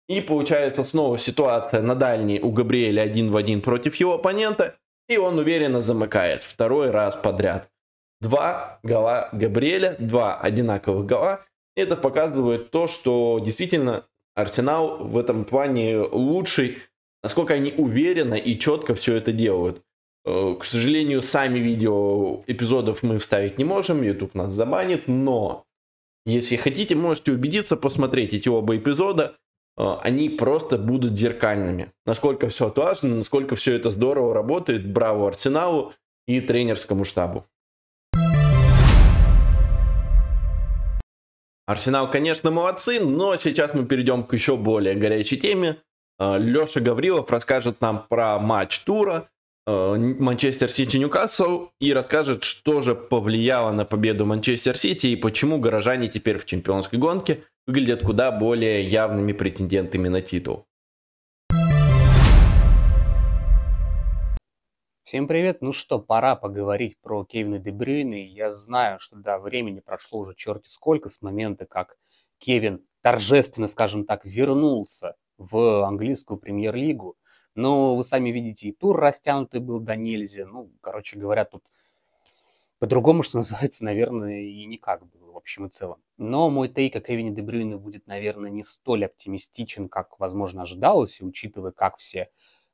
И 0.08 0.20
получается 0.20 0.82
снова 0.84 1.18
ситуация 1.18 1.82
на 1.82 1.94
дальней 1.94 2.40
у 2.40 2.50
Габриэля 2.50 3.02
один 3.02 3.30
в 3.30 3.36
один 3.36 3.60
против 3.60 3.94
его 3.96 4.14
оппонента. 4.14 4.76
И 5.08 5.16
он 5.16 5.38
уверенно 5.38 5.80
замыкает 5.80 6.42
второй 6.42 6.90
раз 6.90 7.14
подряд. 7.14 7.70
Два 8.20 8.80
гола 8.82 9.28
Габриэля, 9.32 9.94
два 10.00 10.36
одинаковых 10.36 11.06
гола. 11.06 11.44
Это 11.76 11.94
показывает 11.94 12.72
то, 12.72 12.88
что 12.88 13.38
действительно 13.38 14.06
Арсенал 14.34 14.98
в 14.98 15.16
этом 15.16 15.44
плане 15.44 15.98
лучший, 15.98 16.78
насколько 17.22 17.54
они 17.54 17.72
уверенно 17.76 18.34
и 18.34 18.58
четко 18.58 18.94
все 18.94 19.16
это 19.16 19.32
делают. 19.32 19.82
Э, 20.24 20.56
к 20.58 20.64
сожалению, 20.64 21.22
сами 21.22 21.58
видео 21.58 22.42
эпизодов 22.46 23.02
мы 23.02 23.18
вставить 23.18 23.58
не 23.58 23.64
можем, 23.64 24.02
YouTube 24.02 24.34
нас 24.34 24.52
забанит, 24.52 25.08
но 25.08 25.64
если 26.26 26.56
хотите, 26.56 26.94
можете 26.94 27.32
убедиться, 27.32 27.76
посмотреть 27.76 28.34
эти 28.34 28.48
оба 28.48 28.76
эпизода. 28.76 29.36
Э, 29.78 29.94
они 30.02 30.28
просто 30.28 30.76
будут 30.76 31.16
зеркальными. 31.18 31.92
Насколько 32.04 32.48
все 32.48 32.68
отлажено, 32.68 33.16
насколько 33.16 33.56
все 33.56 33.74
это 33.74 33.90
здорово 33.90 34.34
работает. 34.34 34.86
Браво 34.86 35.28
Арсеналу 35.28 35.94
и 36.26 36.40
тренерскому 36.40 37.04
штабу. 37.04 37.46
Арсенал, 41.66 42.10
конечно, 42.10 42.50
молодцы, 42.50 42.98
но 42.98 43.36
сейчас 43.36 43.74
мы 43.74 43.84
перейдем 43.84 44.24
к 44.24 44.32
еще 44.32 44.56
более 44.56 44.94
горячей 44.94 45.36
теме. 45.36 45.76
Э, 46.18 46.36
Леша 46.38 46.80
Гаврилов 46.80 47.30
расскажет 47.30 47.80
нам 47.80 48.06
про 48.08 48.38
матч 48.38 48.80
тура. 48.80 49.28
Э, 49.66 49.96
Манчестер 49.96 50.70
Сити 50.70 50.96
Ньюкасл 50.96 51.68
и 51.78 51.92
расскажет, 51.92 52.44
что 52.44 52.80
же 52.80 52.94
повлияло 52.94 53.70
на 53.70 53.84
победу 53.84 54.26
Манчестер 54.26 54.76
Сити 54.76 55.08
и 55.08 55.16
почему 55.16 55.60
горожане 55.60 56.08
теперь 56.08 56.38
в 56.38 56.44
чемпионской 56.44 56.98
гонке 56.98 57.44
выглядят 57.66 58.02
куда 58.02 58.32
более 58.32 58.82
явными 58.84 59.32
претендентами 59.32 60.08
на 60.08 60.20
титул. 60.20 60.64
Всем 65.04 65.26
привет! 65.26 65.62
Ну 65.62 65.72
что, 65.72 65.98
пора 66.00 66.36
поговорить 66.36 66.98
про 67.00 67.24
Кевина 67.24 67.58
Дебрюйна. 67.58 68.26
Я 68.26 68.52
знаю, 68.52 68.98
что 69.00 69.16
да, 69.16 69.38
времени 69.38 69.80
прошло 69.80 70.20
уже 70.20 70.34
черти 70.34 70.68
сколько 70.68 71.08
с 71.08 71.22
момента, 71.22 71.64
как 71.64 71.96
Кевин 72.38 72.84
торжественно, 73.00 73.68
скажем 73.68 74.04
так, 74.04 74.26
вернулся 74.26 75.14
в 75.38 75.86
английскую 75.86 76.38
премьер-лигу. 76.38 77.16
Но 77.54 77.96
вы 77.96 78.04
сами 78.04 78.30
видите, 78.30 78.68
и 78.68 78.72
тур 78.72 78.96
растянутый 78.96 79.60
был 79.60 79.80
до 79.80 79.96
нельзя. 79.96 80.46
Ну, 80.46 80.70
короче 80.80 81.18
говоря, 81.18 81.44
тут 81.44 81.64
по-другому, 82.78 83.22
что 83.22 83.36
называется, 83.38 83.84
наверное, 83.84 84.40
и 84.40 84.64
никак 84.66 85.06
было 85.06 85.32
в 85.32 85.36
общем 85.36 85.66
и 85.66 85.70
целом. 85.70 86.02
Но 86.16 86.50
мой 86.50 86.68
тейк 86.68 86.96
о 86.96 87.00
Кевине 87.00 87.30
Дебрюйне 87.30 87.76
будет, 87.76 88.06
наверное, 88.06 88.50
не 88.50 88.64
столь 88.64 89.06
оптимистичен, 89.06 89.88
как, 89.88 90.18
возможно, 90.20 90.62
ожидалось, 90.62 91.20
учитывая, 91.20 91.72
как 91.72 91.98
все 91.98 92.28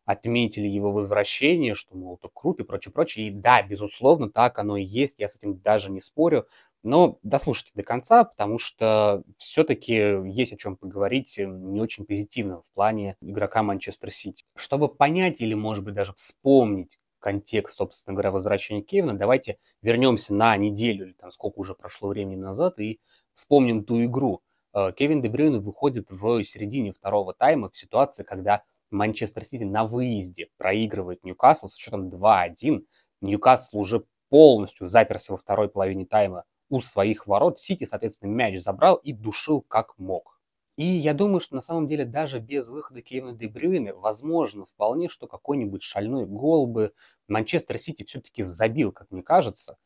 отметили 0.04 0.66
его 0.68 0.92
возвращение, 0.92 1.74
что, 1.74 1.96
мол, 1.96 2.16
это 2.16 2.28
круто 2.32 2.62
и 2.62 2.66
прочее, 2.66 2.92
прочее. 2.92 3.28
И 3.28 3.30
да, 3.30 3.62
безусловно, 3.62 4.30
так 4.30 4.58
оно 4.58 4.76
и 4.76 4.84
есть, 4.84 5.18
я 5.18 5.28
с 5.28 5.36
этим 5.36 5.58
даже 5.58 5.90
не 5.90 6.00
спорю. 6.00 6.46
Но 6.84 7.18
дослушайте 7.22 7.72
до 7.74 7.82
конца, 7.82 8.24
потому 8.24 8.58
что 8.58 9.24
все-таки 9.38 9.94
есть 9.94 10.52
о 10.52 10.58
чем 10.58 10.76
поговорить 10.76 11.38
э, 11.38 11.46
не 11.46 11.80
очень 11.80 12.04
позитивно 12.04 12.60
в 12.60 12.70
плане 12.74 13.16
игрока 13.22 13.62
Манчестер 13.62 14.12
Сити. 14.12 14.44
Чтобы 14.54 14.94
понять 14.94 15.40
или, 15.40 15.54
может 15.54 15.82
быть, 15.82 15.94
даже 15.94 16.12
вспомнить 16.12 16.98
контекст, 17.20 17.76
собственно 17.76 18.12
говоря, 18.12 18.32
возвращения 18.32 18.82
Кевина, 18.82 19.14
давайте 19.14 19.56
вернемся 19.80 20.34
на 20.34 20.54
неделю 20.58 21.06
или 21.06 21.12
там 21.14 21.32
сколько 21.32 21.58
уже 21.58 21.74
прошло 21.74 22.10
времени 22.10 22.36
назад 22.36 22.78
и 22.78 23.00
вспомним 23.32 23.84
ту 23.84 24.04
игру. 24.04 24.42
Э, 24.74 24.92
Кевин 24.94 25.22
Дебрюйн 25.22 25.62
выходит 25.62 26.10
в 26.10 26.44
середине 26.44 26.92
второго 26.92 27.32
тайма 27.32 27.70
в 27.70 27.76
ситуации, 27.78 28.24
когда 28.24 28.62
Манчестер 28.90 29.42
Сити 29.42 29.64
на 29.64 29.86
выезде 29.86 30.48
проигрывает 30.58 31.24
Ньюкасл 31.24 31.68
с 31.68 31.76
счетом 31.76 32.10
2-1. 32.10 32.84
Ньюкасл 33.22 33.78
уже 33.78 34.04
полностью 34.28 34.86
заперся 34.86 35.32
во 35.32 35.38
второй 35.38 35.70
половине 35.70 36.04
тайма 36.04 36.44
у 36.68 36.80
своих 36.80 37.26
ворот. 37.26 37.58
Сити, 37.58 37.84
соответственно, 37.84 38.30
мяч 38.30 38.60
забрал 38.60 38.96
и 38.96 39.12
душил 39.12 39.60
как 39.60 39.98
мог. 39.98 40.40
И 40.76 40.84
я 40.84 41.14
думаю, 41.14 41.40
что 41.40 41.54
на 41.54 41.60
самом 41.60 41.86
деле 41.86 42.04
даже 42.04 42.40
без 42.40 42.68
выхода 42.68 43.00
Кевина 43.00 43.32
Дебрюина 43.32 43.94
возможно 43.94 44.66
вполне, 44.66 45.08
что 45.08 45.28
какой-нибудь 45.28 45.82
шальной 45.82 46.26
гол 46.26 46.66
бы 46.66 46.92
Манчестер 47.28 47.78
Сити 47.78 48.02
все-таки 48.04 48.42
забил, 48.42 48.90
как 48.90 49.10
мне 49.12 49.22
кажется. 49.22 49.76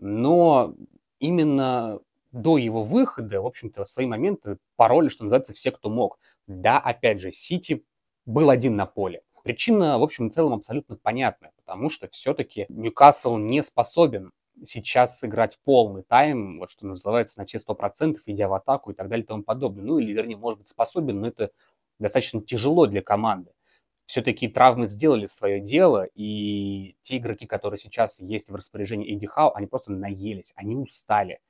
Но 0.00 0.74
именно 1.20 2.00
до 2.32 2.58
его 2.58 2.82
выхода, 2.82 3.40
в 3.40 3.46
общем-то, 3.46 3.84
в 3.84 3.88
свои 3.88 4.06
моменты 4.06 4.58
пароли, 4.76 5.08
что 5.08 5.22
называется, 5.22 5.52
все, 5.52 5.70
кто 5.70 5.90
мог. 5.90 6.18
Да, 6.48 6.80
опять 6.80 7.20
же, 7.20 7.30
Сити 7.30 7.84
был 8.26 8.50
один 8.50 8.74
на 8.74 8.86
поле. 8.86 9.22
Причина, 9.44 9.98
в 9.98 10.02
общем 10.02 10.28
и 10.28 10.30
целом, 10.30 10.54
абсолютно 10.54 10.96
понятная, 10.96 11.52
потому 11.56 11.90
что 11.90 12.08
все-таки 12.08 12.66
Ньюкасл 12.68 13.36
не 13.36 13.62
способен 13.62 14.32
сейчас 14.66 15.18
сыграть 15.18 15.58
полный 15.64 16.02
тайм, 16.02 16.58
вот 16.58 16.70
что 16.70 16.86
называется, 16.86 17.38
на 17.38 17.46
все 17.46 17.58
сто 17.58 17.74
процентов, 17.74 18.22
идя 18.26 18.48
в 18.48 18.54
атаку 18.54 18.90
и 18.90 18.94
так 18.94 19.08
далее 19.08 19.24
и 19.24 19.26
тому 19.26 19.42
подобное. 19.42 19.84
Ну 19.84 19.98
или, 19.98 20.12
вернее, 20.12 20.36
может 20.36 20.58
быть, 20.60 20.68
способен, 20.68 21.20
но 21.20 21.28
это 21.28 21.50
достаточно 21.98 22.40
тяжело 22.42 22.86
для 22.86 23.02
команды. 23.02 23.52
Все-таки 24.06 24.48
травмы 24.48 24.88
сделали 24.88 25.26
свое 25.26 25.60
дело, 25.60 26.06
и 26.14 26.96
те 27.02 27.18
игроки, 27.18 27.46
которые 27.46 27.78
сейчас 27.78 28.20
есть 28.20 28.50
в 28.50 28.54
распоряжении 28.54 29.14
Эдди 29.14 29.26
Хау, 29.26 29.52
они 29.54 29.66
просто 29.66 29.92
наелись, 29.92 30.52
они 30.56 30.76
устали. 30.76 31.40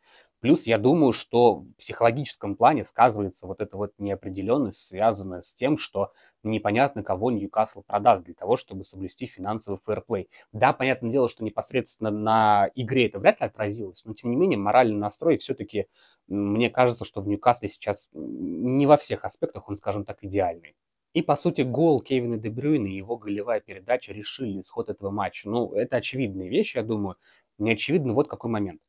Плюс 0.42 0.66
я 0.66 0.76
думаю, 0.76 1.12
что 1.12 1.60
в 1.60 1.72
психологическом 1.76 2.56
плане 2.56 2.84
сказывается 2.84 3.46
вот 3.46 3.60
эта 3.60 3.76
вот 3.76 3.92
неопределенность, 3.98 4.84
связанная 4.84 5.40
с 5.40 5.54
тем, 5.54 5.78
что 5.78 6.10
непонятно, 6.42 7.04
кого 7.04 7.30
Ньюкасл 7.30 7.82
продаст 7.82 8.24
для 8.24 8.34
того, 8.34 8.56
чтобы 8.56 8.82
соблюсти 8.82 9.26
финансовый 9.26 9.78
фэрплей. 9.84 10.28
Да, 10.50 10.72
понятное 10.72 11.12
дело, 11.12 11.28
что 11.28 11.44
непосредственно 11.44 12.10
на 12.10 12.68
игре 12.74 13.06
это 13.06 13.20
вряд 13.20 13.40
ли 13.40 13.46
отразилось, 13.46 14.04
но 14.04 14.14
тем 14.14 14.30
не 14.30 14.36
менее 14.36 14.58
моральный 14.58 14.96
настрой 14.96 15.38
все-таки, 15.38 15.86
мне 16.26 16.70
кажется, 16.70 17.04
что 17.04 17.20
в 17.20 17.28
Ньюкасле 17.28 17.68
сейчас 17.68 18.08
не 18.12 18.86
во 18.86 18.96
всех 18.96 19.24
аспектах 19.24 19.68
он, 19.68 19.76
скажем 19.76 20.04
так, 20.04 20.24
идеальный. 20.24 20.74
И, 21.14 21.22
по 21.22 21.36
сути, 21.36 21.60
гол 21.60 22.00
Кевина 22.00 22.36
Дебрюйна 22.36 22.88
и 22.88 22.96
его 22.96 23.16
голевая 23.16 23.60
передача 23.60 24.12
решили 24.12 24.60
исход 24.60 24.90
этого 24.90 25.10
матча. 25.10 25.48
Ну, 25.48 25.72
это 25.72 25.98
очевидные 25.98 26.48
вещи, 26.48 26.78
я 26.78 26.82
думаю. 26.82 27.14
Не 27.58 27.70
очевидно 27.70 28.12
вот 28.12 28.26
какой 28.26 28.50
момент. 28.50 28.80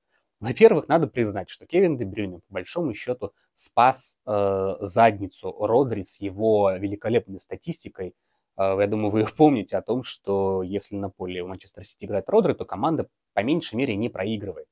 Во-первых, 0.44 0.90
надо 0.90 1.08
признать, 1.08 1.50
что 1.50 1.66
Кевин 1.66 1.96
Де 1.96 2.04
Брюйне, 2.04 2.40
по 2.40 2.56
большому 2.56 2.94
счету, 2.94 3.32
спас 3.56 4.18
э, 4.26 4.76
задницу 4.82 5.56
Родри 5.58 6.04
с 6.04 6.20
его 6.20 6.74
великолепной 6.74 7.40
статистикой. 7.40 8.14
Э, 8.58 8.76
я 8.78 8.88
думаю, 8.88 9.10
вы 9.10 9.26
помните 9.38 9.78
о 9.78 9.82
том, 9.82 10.04
что 10.04 10.62
если 10.62 10.98
на 10.98 11.10
поле 11.10 11.42
у 11.42 11.48
Манчестер 11.48 11.86
Сити 11.86 12.04
играет 12.04 12.28
Родри, 12.28 12.56
то 12.56 12.66
команда 12.66 13.08
по 13.34 13.40
меньшей 13.40 13.76
мере 13.76 13.96
не 13.96 14.10
проигрывает. 14.10 14.68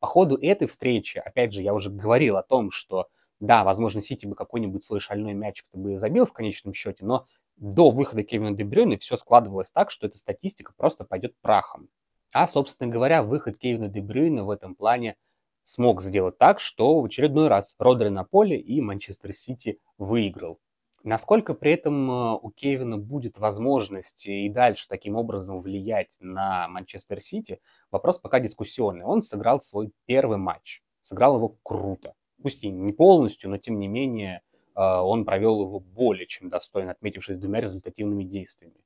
По 0.00 0.06
ходу 0.06 0.36
этой 0.36 0.68
встречи, 0.68 1.16
опять 1.16 1.54
же, 1.54 1.62
я 1.62 1.72
уже 1.72 1.88
говорил 1.88 2.36
о 2.36 2.42
том, 2.42 2.70
что 2.70 3.08
да, 3.40 3.64
возможно, 3.64 4.02
Сити 4.02 4.26
бы 4.26 4.34
какой-нибудь 4.34 4.84
свой 4.84 5.00
шальной 5.00 5.32
мячик 5.32 5.64
бы 5.72 5.98
забил 5.98 6.26
в 6.26 6.34
конечном 6.34 6.74
счете, 6.74 7.06
но 7.06 7.24
до 7.56 7.90
выхода 7.90 8.22
Кевина 8.22 8.54
Де 8.54 8.64
Брюйна 8.64 8.98
все 8.98 9.16
складывалось 9.16 9.70
так, 9.70 9.90
что 9.90 10.06
эта 10.06 10.18
статистика 10.18 10.74
просто 10.76 11.04
пойдет 11.04 11.34
прахом. 11.40 11.88
А, 12.32 12.46
собственно 12.46 12.90
говоря, 12.90 13.22
выход 13.22 13.58
Кевина 13.58 13.88
Де 13.88 14.00
Брюйна 14.00 14.44
в 14.44 14.50
этом 14.50 14.74
плане 14.74 15.16
смог 15.62 16.00
сделать 16.00 16.38
так, 16.38 16.60
что 16.60 17.00
в 17.00 17.04
очередной 17.04 17.48
раз 17.48 17.74
Родри 17.78 18.08
на 18.08 18.24
поле 18.24 18.58
и 18.58 18.80
Манчестер 18.80 19.32
Сити 19.32 19.80
выиграл. 19.98 20.60
Насколько 21.02 21.54
при 21.54 21.72
этом 21.72 22.10
э, 22.10 22.38
у 22.42 22.50
Кевина 22.50 22.98
будет 22.98 23.38
возможность 23.38 24.26
и 24.26 24.48
дальше 24.48 24.86
таким 24.88 25.14
образом 25.14 25.60
влиять 25.60 26.16
на 26.18 26.66
Манчестер 26.68 27.20
Сити, 27.20 27.60
вопрос 27.90 28.18
пока 28.18 28.40
дискуссионный. 28.40 29.04
Он 29.04 29.22
сыграл 29.22 29.60
свой 29.60 29.92
первый 30.06 30.36
матч, 30.36 30.82
сыграл 31.00 31.36
его 31.36 31.56
круто. 31.62 32.14
Пусть 32.42 32.64
и 32.64 32.70
не 32.70 32.92
полностью, 32.92 33.50
но 33.50 33.56
тем 33.56 33.78
не 33.78 33.88
менее 33.88 34.42
э, 34.74 34.80
он 34.80 35.24
провел 35.24 35.62
его 35.62 35.78
более 35.80 36.26
чем 36.26 36.48
достойно, 36.48 36.90
отметившись 36.92 37.38
двумя 37.38 37.60
результативными 37.60 38.24
действиями. 38.24 38.84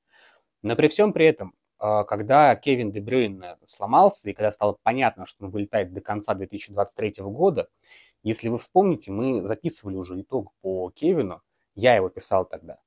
Но 0.63 0.77
при 0.77 0.89
всем 0.89 1.15
при 1.15 1.27
этом 1.27 1.55
когда 1.81 2.55
Кевин 2.57 2.93
Де 2.93 3.01
Брюйн 3.01 3.45
сломался, 3.67 4.29
и 4.29 4.35
когда 4.35 4.53
стало 4.53 4.77
понятно, 4.83 5.27
что 5.27 5.47
он 5.47 5.51
вылетает 5.51 5.93
до 5.93 6.01
конца 6.01 6.35
2023 6.35 7.15
года, 7.25 7.69
если 8.23 8.49
вы 8.49 8.59
вспомните, 8.59 9.11
мы 9.11 9.41
записывали 9.43 9.97
уже 9.97 10.21
итог 10.21 10.53
по 10.61 10.91
Кевину, 10.91 11.43
я 11.75 11.95
его 11.97 12.09
писал 12.11 12.45
тогда. 12.45 12.79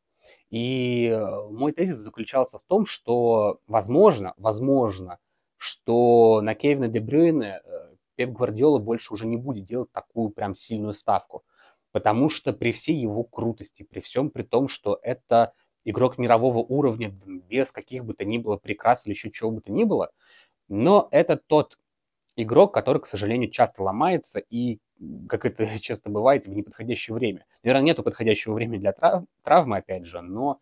И 0.50 1.08
э, 1.08 1.50
мой 1.50 1.72
тезис 1.72 1.98
заключался 1.98 2.60
в 2.60 2.64
том, 2.68 2.86
что 2.86 3.60
возможно, 3.68 4.34
возможно, 4.38 5.18
что 5.58 6.42
на 6.42 6.56
Кевина 6.56 6.88
Де 6.88 7.00
Брюйне 7.00 7.62
э, 7.64 7.96
Пеп 8.16 8.30
Гвардиола 8.32 8.80
больше 8.80 9.14
уже 9.14 9.26
не 9.26 9.38
будет 9.38 9.66
делать 9.66 9.92
такую 9.92 10.30
прям 10.30 10.56
сильную 10.56 10.94
ставку. 10.94 11.44
Потому 11.92 12.30
что 12.30 12.54
при 12.54 12.72
всей 12.72 12.96
его 12.96 13.24
крутости, 13.24 13.84
при 13.84 14.00
всем 14.00 14.30
при 14.30 14.44
том, 14.44 14.68
что 14.68 15.00
это 15.02 15.54
игрок 15.86 16.18
мирового 16.18 16.60
уровня, 16.60 17.14
без 17.26 17.72
каких 17.72 18.06
бы 18.06 18.14
то 18.14 18.26
ни 18.26 18.38
было 18.38 18.58
прикрас 18.58 19.06
или 19.06 19.14
еще 19.14 19.32
чего 19.32 19.52
бы 19.52 19.62
то 19.62 19.72
ни 19.72 19.84
было. 19.84 20.12
Но 20.70 21.08
это 21.12 21.38
тот 21.38 21.78
игрок, 22.36 22.74
который, 22.74 23.02
к 23.02 23.06
сожалению, 23.06 23.50
часто 23.50 23.84
ломается 23.84 24.40
и, 24.40 24.80
как 25.30 25.46
это 25.46 25.66
часто 25.80 26.10
бывает, 26.10 26.46
в 26.46 26.50
неподходящее 26.50 27.16
время. 27.16 27.46
Наверное, 27.64 27.86
нету 27.86 28.04
подходящего 28.04 28.54
времени 28.54 28.80
для 28.80 28.92
трав- 28.92 29.26
травмы, 29.44 29.78
опять 29.78 30.06
же, 30.06 30.22
но 30.22 30.60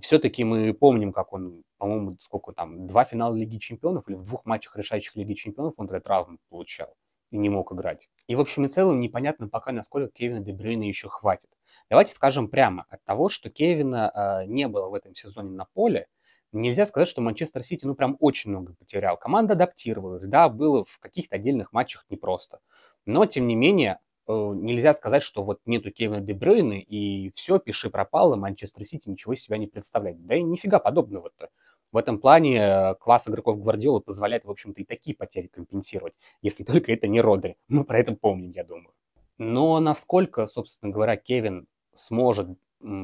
все-таки 0.00 0.44
мы 0.44 0.72
помним, 0.72 1.12
как 1.12 1.32
он, 1.32 1.62
по-моему, 1.78 2.16
сколько 2.20 2.52
там, 2.52 2.86
два 2.86 3.04
финала 3.04 3.34
Лиги 3.34 3.58
Чемпионов 3.58 4.08
или 4.08 4.16
в 4.16 4.24
двух 4.24 4.44
матчах 4.44 4.76
решающих 4.76 5.16
Лиги 5.16 5.34
Чемпионов 5.34 5.74
он 5.76 5.88
эту 5.88 6.00
травму 6.00 6.38
получал 6.48 6.94
не 7.30 7.48
мог 7.48 7.72
играть. 7.72 8.08
И, 8.26 8.34
в 8.34 8.40
общем 8.40 8.64
и 8.64 8.68
целом, 8.68 9.00
непонятно 9.00 9.48
пока, 9.48 9.72
насколько 9.72 10.12
Кевина 10.12 10.40
Дебрюйна 10.40 10.84
еще 10.84 11.08
хватит. 11.08 11.50
Давайте 11.88 12.12
скажем 12.12 12.48
прямо, 12.48 12.86
от 12.88 13.02
того, 13.04 13.28
что 13.28 13.50
Кевина 13.50 14.12
э, 14.14 14.46
не 14.46 14.68
было 14.68 14.88
в 14.88 14.94
этом 14.94 15.14
сезоне 15.14 15.50
на 15.50 15.66
поле, 15.72 16.06
нельзя 16.52 16.86
сказать, 16.86 17.08
что 17.08 17.20
Манчестер 17.20 17.62
Сити, 17.62 17.84
ну, 17.84 17.94
прям 17.94 18.16
очень 18.20 18.50
много 18.50 18.74
потерял. 18.74 19.16
Команда 19.16 19.54
адаптировалась, 19.54 20.24
да, 20.24 20.48
было 20.48 20.84
в 20.84 20.98
каких-то 20.98 21.36
отдельных 21.36 21.72
матчах 21.72 22.04
непросто. 22.08 22.60
Но, 23.06 23.26
тем 23.26 23.46
не 23.46 23.54
менее, 23.54 23.98
э, 24.28 24.32
нельзя 24.32 24.94
сказать, 24.94 25.22
что 25.22 25.42
вот 25.42 25.60
нету 25.66 25.90
Кевина 25.90 26.20
Дебрюйны, 26.20 26.80
и 26.80 27.30
все, 27.34 27.58
пиши 27.58 27.90
пропало, 27.90 28.36
Манчестер 28.36 28.84
Сити 28.84 29.08
ничего 29.08 29.34
из 29.34 29.42
себя 29.42 29.58
не 29.58 29.66
представляет. 29.66 30.24
Да 30.26 30.34
и 30.36 30.42
нифига 30.42 30.78
подобного-то. 30.78 31.50
В 31.92 31.96
этом 31.96 32.18
плане 32.18 32.58
э, 32.58 32.94
класс 32.94 33.28
игроков 33.28 33.60
Гвардиолы 33.60 34.00
позволяет, 34.00 34.44
в 34.44 34.50
общем-то, 34.50 34.80
и 34.80 34.84
такие 34.84 35.16
потери 35.16 35.48
компенсировать, 35.48 36.14
если 36.42 36.64
только 36.64 36.92
это 36.92 37.08
не 37.08 37.20
Родри. 37.20 37.56
Мы 37.68 37.84
про 37.84 37.98
это 37.98 38.14
помним, 38.14 38.52
я 38.52 38.64
думаю. 38.64 38.94
Но 39.38 39.80
насколько, 39.80 40.46
собственно 40.46 40.92
говоря, 40.92 41.16
Кевин 41.16 41.66
сможет 41.94 42.48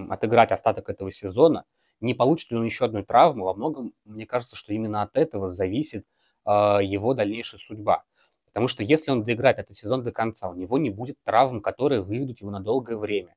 отыграть 0.08 0.52
остаток 0.52 0.88
этого 0.88 1.10
сезона, 1.10 1.64
не 2.00 2.14
получит 2.14 2.50
ли 2.50 2.58
он 2.58 2.64
еще 2.64 2.84
одну 2.84 3.02
травму, 3.04 3.44
во 3.44 3.54
многом, 3.54 3.92
мне 4.04 4.26
кажется, 4.26 4.56
что 4.56 4.72
именно 4.72 5.02
от 5.02 5.16
этого 5.16 5.48
зависит 5.48 6.06
э, 6.44 6.50
его 6.82 7.14
дальнейшая 7.14 7.58
судьба. 7.58 8.04
Потому 8.46 8.68
что 8.68 8.82
если 8.82 9.10
он 9.10 9.22
доиграет 9.22 9.58
этот 9.58 9.76
сезон 9.76 10.02
до 10.02 10.12
конца, 10.12 10.48
у 10.48 10.54
него 10.54 10.78
не 10.78 10.90
будет 10.90 11.18
травм, 11.24 11.60
которые 11.60 12.02
выведут 12.02 12.40
его 12.40 12.50
на 12.50 12.60
долгое 12.60 12.96
время, 12.96 13.34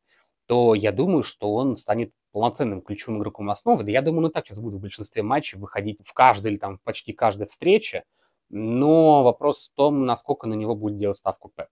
то 0.50 0.74
я 0.74 0.91
думаю, 0.91 1.22
что 1.22 1.53
он 1.53 1.75
станет 1.75 2.12
полноценным 2.32 2.82
ключевым 2.82 3.20
игроком 3.20 3.51
основы. 3.51 3.84
Да 3.84 3.91
я 3.91 4.01
думаю, 4.01 4.25
он 4.25 4.32
и 4.32 4.34
так 4.34 4.48
сейчас 4.48 4.58
будет 4.58 4.79
в 4.79 4.79
большинстве 4.79 5.22
матчей 5.22 5.60
выходить 5.60 6.00
в 6.03 6.12
каждой 6.12 6.53
или 6.53 6.58
там 6.58 6.79
почти 6.84 7.13
каждой 7.13 7.46
встрече. 7.46 8.03
Но 8.50 9.24
вопрос 9.24 9.70
в 9.70 9.75
том, 9.75 10.06
насколько 10.06 10.48
на 10.48 10.56
него 10.56 10.75
будет 10.75 10.98
делать 10.98 11.18
ставку 11.18 11.51
Пеп. 11.56 11.68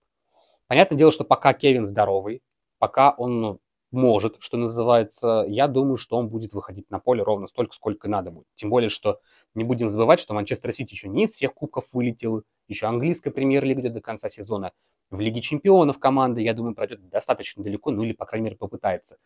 Понятное 0.68 0.96
дело, 0.96 1.10
что 1.10 1.24
пока 1.24 1.54
Кевин 1.54 1.86
здоровый, 1.86 2.40
пока 2.78 3.10
он 3.10 3.58
может, 3.90 4.36
что 4.38 4.56
называется, 4.56 5.44
я 5.48 5.66
думаю, 5.66 5.96
что 5.96 6.16
он 6.16 6.28
будет 6.28 6.52
выходить 6.52 6.88
на 6.88 7.00
поле 7.00 7.24
ровно 7.24 7.48
столько, 7.48 7.74
сколько 7.74 8.08
надо 8.08 8.30
будет. 8.30 8.46
Тем 8.54 8.70
более, 8.70 8.90
что 8.90 9.18
не 9.56 9.64
будем 9.64 9.88
забывать, 9.88 10.20
что 10.20 10.34
Манчестер 10.34 10.72
Сити 10.72 10.92
еще 10.92 11.08
не 11.08 11.24
из 11.24 11.32
всех 11.32 11.52
кубков 11.52 11.86
вылетел, 11.92 12.44
еще 12.68 12.86
английская 12.86 13.32
премьер-лига 13.32 13.90
до 13.90 14.00
конца 14.00 14.28
сезона. 14.28 14.70
В 15.10 15.20
Лиге 15.20 15.40
чемпионов 15.40 15.98
команда, 15.98 16.40
я 16.40 16.54
думаю, 16.54 16.74
пройдет 16.74 17.08
достаточно 17.08 17.62
далеко, 17.64 17.90
ну 17.90 18.02
или, 18.02 18.12
по 18.12 18.26
крайней 18.26 18.46
мере, 18.46 18.56
попытается. 18.56 19.16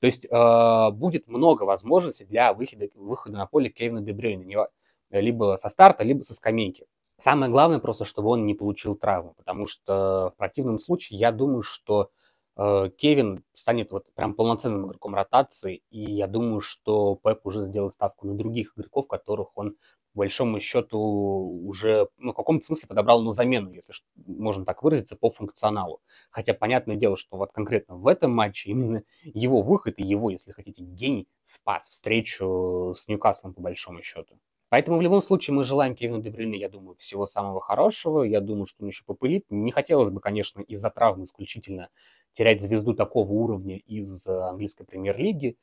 То 0.00 0.06
есть 0.06 0.26
э, 0.26 0.90
будет 0.92 1.28
много 1.28 1.62
возможностей 1.62 2.24
для 2.24 2.52
выхода, 2.52 2.88
выхода 2.94 3.38
на 3.38 3.46
поле 3.46 3.70
Кевина 3.70 4.02
Дебрейна, 4.02 4.68
либо 5.10 5.56
со 5.56 5.68
старта, 5.68 6.04
либо 6.04 6.22
со 6.22 6.34
скамейки. 6.34 6.86
Самое 7.16 7.50
главное 7.50 7.80
просто, 7.80 8.04
чтобы 8.04 8.28
он 8.28 8.46
не 8.46 8.54
получил 8.54 8.94
травму, 8.96 9.34
потому 9.36 9.66
что 9.66 10.32
в 10.34 10.38
противном 10.38 10.78
случае 10.78 11.18
я 11.18 11.32
думаю, 11.32 11.62
что 11.62 12.10
Э, 12.56 12.90
Кевин 12.96 13.42
станет 13.54 13.90
вот 13.90 14.12
прям 14.14 14.34
полноценным 14.34 14.86
игроком 14.86 15.14
ротации, 15.14 15.82
и 15.90 16.00
я 16.00 16.26
думаю, 16.26 16.60
что 16.60 17.18
Пеп 17.22 17.46
уже 17.46 17.62
сделал 17.62 17.90
ставку 17.90 18.26
на 18.26 18.34
других 18.34 18.74
игроков, 18.76 19.08
которых 19.08 19.56
он 19.56 19.76
большому 20.14 20.60
счету 20.60 20.98
уже 20.98 22.08
ну, 22.18 22.32
в 22.32 22.34
каком-то 22.34 22.64
смысле 22.64 22.88
подобрал 22.88 23.22
на 23.22 23.32
замену, 23.32 23.72
если 23.72 23.92
можно 24.26 24.64
так 24.64 24.82
выразиться, 24.82 25.16
по 25.16 25.30
функционалу. 25.30 26.00
Хотя 26.30 26.54
понятное 26.54 26.96
дело, 26.96 27.16
что 27.16 27.36
вот 27.36 27.52
конкретно 27.52 27.96
в 27.96 28.06
этом 28.06 28.32
матче 28.32 28.70
именно 28.70 29.02
его 29.22 29.62
выход 29.62 29.98
и 29.98 30.04
его, 30.04 30.30
если 30.30 30.52
хотите, 30.52 30.82
гений 30.82 31.28
спас 31.44 31.88
встречу 31.88 32.94
с 32.96 33.08
Ньюкаслом 33.08 33.54
по 33.54 33.60
большому 33.60 34.02
счету. 34.02 34.38
Поэтому 34.70 34.98
в 34.98 35.00
любом 35.02 35.20
случае 35.20 35.54
мы 35.56 35.64
желаем 35.64 35.96
Кевину 35.96 36.22
Дебрюйне, 36.22 36.56
я 36.56 36.68
думаю, 36.68 36.94
всего 36.96 37.26
самого 37.26 37.60
хорошего. 37.60 38.22
Я 38.22 38.40
думаю, 38.40 38.66
что 38.66 38.84
он 38.84 38.88
еще 38.88 39.04
попылит. 39.04 39.44
Не 39.50 39.72
хотелось 39.72 40.10
бы, 40.10 40.20
конечно, 40.20 40.60
из-за 40.60 40.90
травмы 40.90 41.24
исключительно 41.24 41.88
терять 42.34 42.62
звезду 42.62 42.94
такого 42.94 43.32
уровня 43.32 43.78
из 43.78 44.24
э, 44.28 44.30
английской 44.30 44.84
премьер-лиги. 44.84 45.56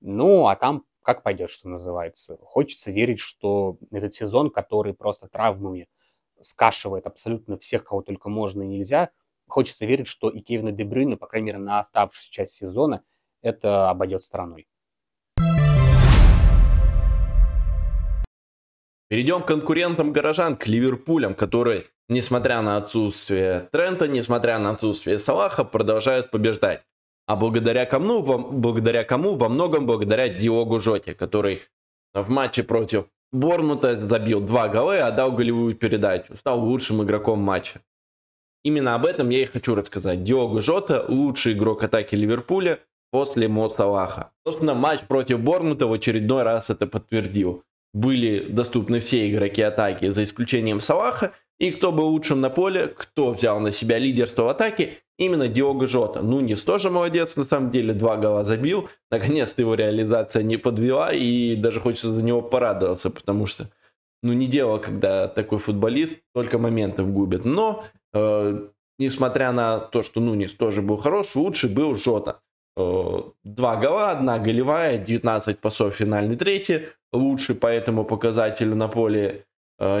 Ну, 0.00 0.46
а 0.46 0.54
там 0.54 0.84
как 1.02 1.22
пойдет, 1.22 1.50
что 1.50 1.68
называется. 1.68 2.38
Хочется 2.42 2.90
верить, 2.90 3.20
что 3.20 3.78
этот 3.90 4.14
сезон, 4.14 4.50
который 4.50 4.94
просто 4.94 5.28
травмами 5.28 5.88
скашивает 6.40 7.06
абсолютно 7.06 7.58
всех, 7.58 7.84
кого 7.84 8.02
только 8.02 8.28
можно 8.28 8.62
и 8.62 8.66
нельзя, 8.66 9.10
хочется 9.46 9.86
верить, 9.86 10.06
что 10.06 10.30
и 10.30 10.40
Кевина 10.40 10.72
Дебрюйна, 10.72 11.16
по 11.16 11.26
крайней 11.26 11.46
мере, 11.46 11.58
на 11.58 11.78
оставшуюся 11.78 12.30
часть 12.30 12.54
сезона, 12.54 13.02
это 13.42 13.90
обойдет 13.90 14.22
стороной. 14.22 14.66
Перейдем 19.08 19.42
к 19.42 19.46
конкурентам 19.46 20.12
горожан, 20.12 20.56
к 20.56 20.66
Ливерпулям, 20.66 21.34
которые, 21.34 21.84
несмотря 22.08 22.62
на 22.62 22.78
отсутствие 22.78 23.68
Трента, 23.70 24.08
несмотря 24.08 24.58
на 24.58 24.70
отсутствие 24.70 25.18
Салаха, 25.18 25.64
продолжают 25.64 26.30
побеждать. 26.30 26.82
А 27.26 27.36
благодаря 27.36 27.86
кому, 27.86 28.22
благодаря 28.22 29.04
кому? 29.04 29.36
Во 29.36 29.48
многом 29.48 29.86
благодаря 29.86 30.28
Диогу 30.28 30.78
Жоте, 30.78 31.14
который 31.14 31.62
в 32.14 32.28
матче 32.28 32.62
против 32.62 33.06
Борнута 33.32 33.96
забил 33.96 34.40
два 34.40 34.68
гола 34.68 34.96
и 34.96 35.00
отдал 35.00 35.32
голевую 35.32 35.74
передачу. 35.74 36.36
Стал 36.36 36.60
лучшим 36.60 37.02
игроком 37.02 37.38
матча. 37.40 37.80
Именно 38.64 38.94
об 38.94 39.06
этом 39.06 39.30
я 39.30 39.42
и 39.42 39.46
хочу 39.46 39.74
рассказать. 39.74 40.22
Диого 40.22 40.60
Жота– 40.60 41.04
лучший 41.08 41.54
игрок 41.54 41.82
атаки 41.82 42.14
Ливерпуля 42.14 42.80
после 43.10 43.48
Мо 43.48 43.68
Салаха. 43.68 44.32
Собственно, 44.46 44.74
матч 44.74 45.00
против 45.00 45.40
Борнута 45.40 45.86
в 45.86 45.92
очередной 45.92 46.42
раз 46.42 46.70
это 46.70 46.86
подтвердил 46.86 47.64
были 47.94 48.46
доступны 48.48 49.00
все 49.00 49.30
игроки 49.30 49.62
атаки, 49.62 50.10
за 50.10 50.24
исключением 50.24 50.80
Салаха. 50.80 51.32
И 51.58 51.70
кто 51.70 51.92
был 51.92 52.08
лучшим 52.08 52.40
на 52.40 52.50
поле, 52.50 52.88
кто 52.88 53.30
взял 53.32 53.60
на 53.60 53.70
себя 53.70 53.98
лидерство 53.98 54.44
в 54.44 54.48
атаке, 54.48 54.98
именно 55.24 55.48
Диого 55.48 55.86
Жота. 55.86 56.22
Нунис 56.22 56.62
тоже 56.62 56.90
молодец, 56.90 57.36
на 57.36 57.44
самом 57.44 57.70
деле, 57.70 57.94
два 57.94 58.16
гола 58.16 58.44
забил. 58.44 58.88
Наконец-то 59.10 59.62
его 59.62 59.74
реализация 59.74 60.42
не 60.42 60.56
подвела, 60.56 61.12
и 61.12 61.56
даже 61.56 61.80
хочется 61.80 62.08
за 62.08 62.22
него 62.22 62.42
порадоваться, 62.42 63.10
потому 63.10 63.46
что, 63.46 63.70
ну, 64.22 64.32
не 64.32 64.46
дело, 64.46 64.78
когда 64.78 65.28
такой 65.28 65.58
футболист 65.58 66.20
только 66.34 66.58
моментов 66.58 67.12
губит. 67.12 67.44
Но, 67.44 67.84
э, 68.14 68.68
несмотря 68.98 69.52
на 69.52 69.78
то, 69.78 70.02
что 70.02 70.20
Нунис 70.20 70.54
тоже 70.54 70.82
был 70.82 70.96
хорош, 70.96 71.34
лучше 71.34 71.68
был 71.68 71.94
Жота. 71.96 72.40
Э, 72.76 73.22
два 73.44 73.76
гола, 73.76 74.10
одна 74.10 74.38
голевая, 74.38 74.98
19 74.98 75.58
пасов 75.58 75.94
финальный 75.94 76.36
третий, 76.36 76.88
лучший 77.12 77.54
по 77.54 77.66
этому 77.66 78.04
показателю 78.04 78.74
на 78.74 78.88
поле. 78.88 79.44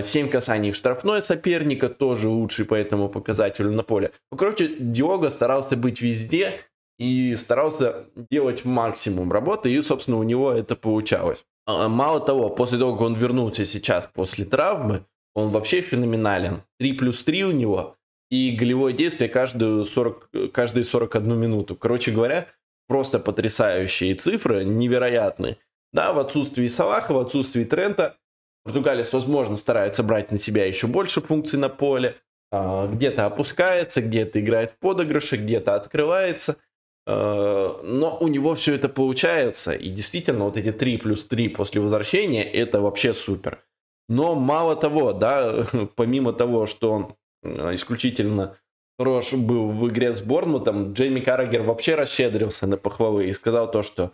7 0.02 0.26
э, 0.26 0.30
касаний 0.30 0.70
в 0.70 0.76
штрафной 0.76 1.22
соперника, 1.22 1.88
тоже 1.88 2.28
лучший 2.28 2.64
по 2.64 2.74
этому 2.74 3.08
показателю 3.08 3.72
на 3.72 3.82
поле. 3.82 4.12
Ну, 4.30 4.38
короче, 4.38 4.68
Диого 4.78 5.30
старался 5.30 5.76
быть 5.76 6.00
везде 6.00 6.60
и 6.98 7.34
старался 7.34 8.06
делать 8.30 8.64
максимум 8.64 9.32
работы, 9.32 9.72
и, 9.72 9.82
собственно, 9.82 10.18
у 10.18 10.22
него 10.22 10.52
это 10.52 10.76
получалось. 10.76 11.44
А, 11.66 11.88
мало 11.88 12.20
того, 12.20 12.50
после 12.50 12.78
того, 12.78 12.92
как 12.92 13.02
он 13.02 13.14
вернулся 13.14 13.64
сейчас 13.64 14.06
после 14.06 14.44
травмы, 14.44 15.04
он 15.34 15.50
вообще 15.50 15.80
феноменален. 15.80 16.62
3 16.78 16.92
плюс 16.92 17.22
3 17.24 17.44
у 17.44 17.52
него, 17.52 17.96
и 18.30 18.50
голевое 18.52 18.92
действие 18.92 19.28
каждую 19.28 19.84
40, 19.84 20.30
каждые 20.52 20.84
41 20.84 21.38
минуту. 21.38 21.76
Короче 21.76 22.12
говоря, 22.12 22.48
просто 22.88 23.18
потрясающие 23.18 24.14
цифры, 24.14 24.64
невероятные. 24.64 25.58
Да, 25.92 26.12
в 26.12 26.18
отсутствии 26.18 26.66
Салаха, 26.68 27.12
в 27.12 27.18
отсутствии 27.18 27.64
Трента, 27.64 28.16
Португалец, 28.64 29.12
возможно, 29.12 29.56
старается 29.56 30.02
брать 30.02 30.30
на 30.30 30.38
себя 30.38 30.64
еще 30.66 30.86
больше 30.86 31.20
функций 31.20 31.58
на 31.58 31.68
поле, 31.68 32.16
а, 32.50 32.86
где-то 32.86 33.26
опускается, 33.26 34.02
где-то 34.02 34.40
играет 34.40 34.70
в 34.70 34.78
подыгрыше, 34.78 35.36
где-то 35.36 35.74
открывается, 35.74 36.56
а, 37.06 37.80
но 37.82 38.16
у 38.18 38.28
него 38.28 38.54
все 38.54 38.74
это 38.74 38.88
получается, 38.88 39.72
и 39.72 39.88
действительно 39.88 40.44
вот 40.44 40.56
эти 40.56 40.70
3 40.70 40.98
плюс 40.98 41.24
3 41.24 41.48
после 41.48 41.80
возвращения, 41.80 42.44
это 42.44 42.80
вообще 42.80 43.14
супер. 43.14 43.64
Но 44.08 44.34
мало 44.34 44.76
того, 44.76 45.12
да, 45.12 45.66
помимо 45.96 46.32
того, 46.32 46.66
что 46.66 46.92
он 46.92 47.16
а, 47.42 47.74
исключительно 47.74 48.58
хорош 48.98 49.32
был 49.32 49.70
в 49.70 49.88
игре 49.88 50.14
с 50.14 50.20
Борнмутом, 50.20 50.92
Джейми 50.92 51.20
Каррагер 51.20 51.62
вообще 51.62 51.96
расщедрился 51.96 52.66
на 52.66 52.76
похвалы 52.76 53.26
и 53.26 53.32
сказал 53.32 53.70
то, 53.70 53.82
что 53.82 54.12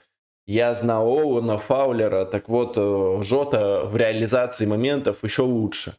я 0.48 0.74
знал 0.74 1.06
Оуэна, 1.06 1.58
Фаулера, 1.58 2.24
так 2.24 2.48
вот, 2.48 2.78
э, 2.78 3.22
Жота 3.22 3.84
в 3.84 3.94
реализации 3.96 4.64
моментов 4.64 5.22
еще 5.22 5.42
лучше. 5.42 5.94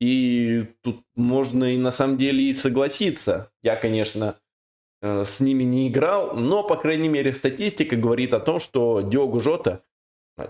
И 0.00 0.64
тут 0.80 1.02
можно 1.14 1.74
и 1.74 1.76
на 1.76 1.90
самом 1.90 2.16
деле 2.16 2.44
и 2.44 2.54
согласиться. 2.54 3.50
Я, 3.62 3.76
конечно, 3.76 4.36
э, 5.02 5.24
с 5.26 5.40
ними 5.40 5.64
не 5.64 5.88
играл, 5.88 6.34
но, 6.34 6.62
по 6.62 6.76
крайней 6.76 7.10
мере, 7.10 7.34
статистика 7.34 7.94
говорит 7.94 8.32
о 8.32 8.40
том, 8.40 8.58
что 8.58 9.02
Диогу 9.02 9.38
Жота 9.38 9.82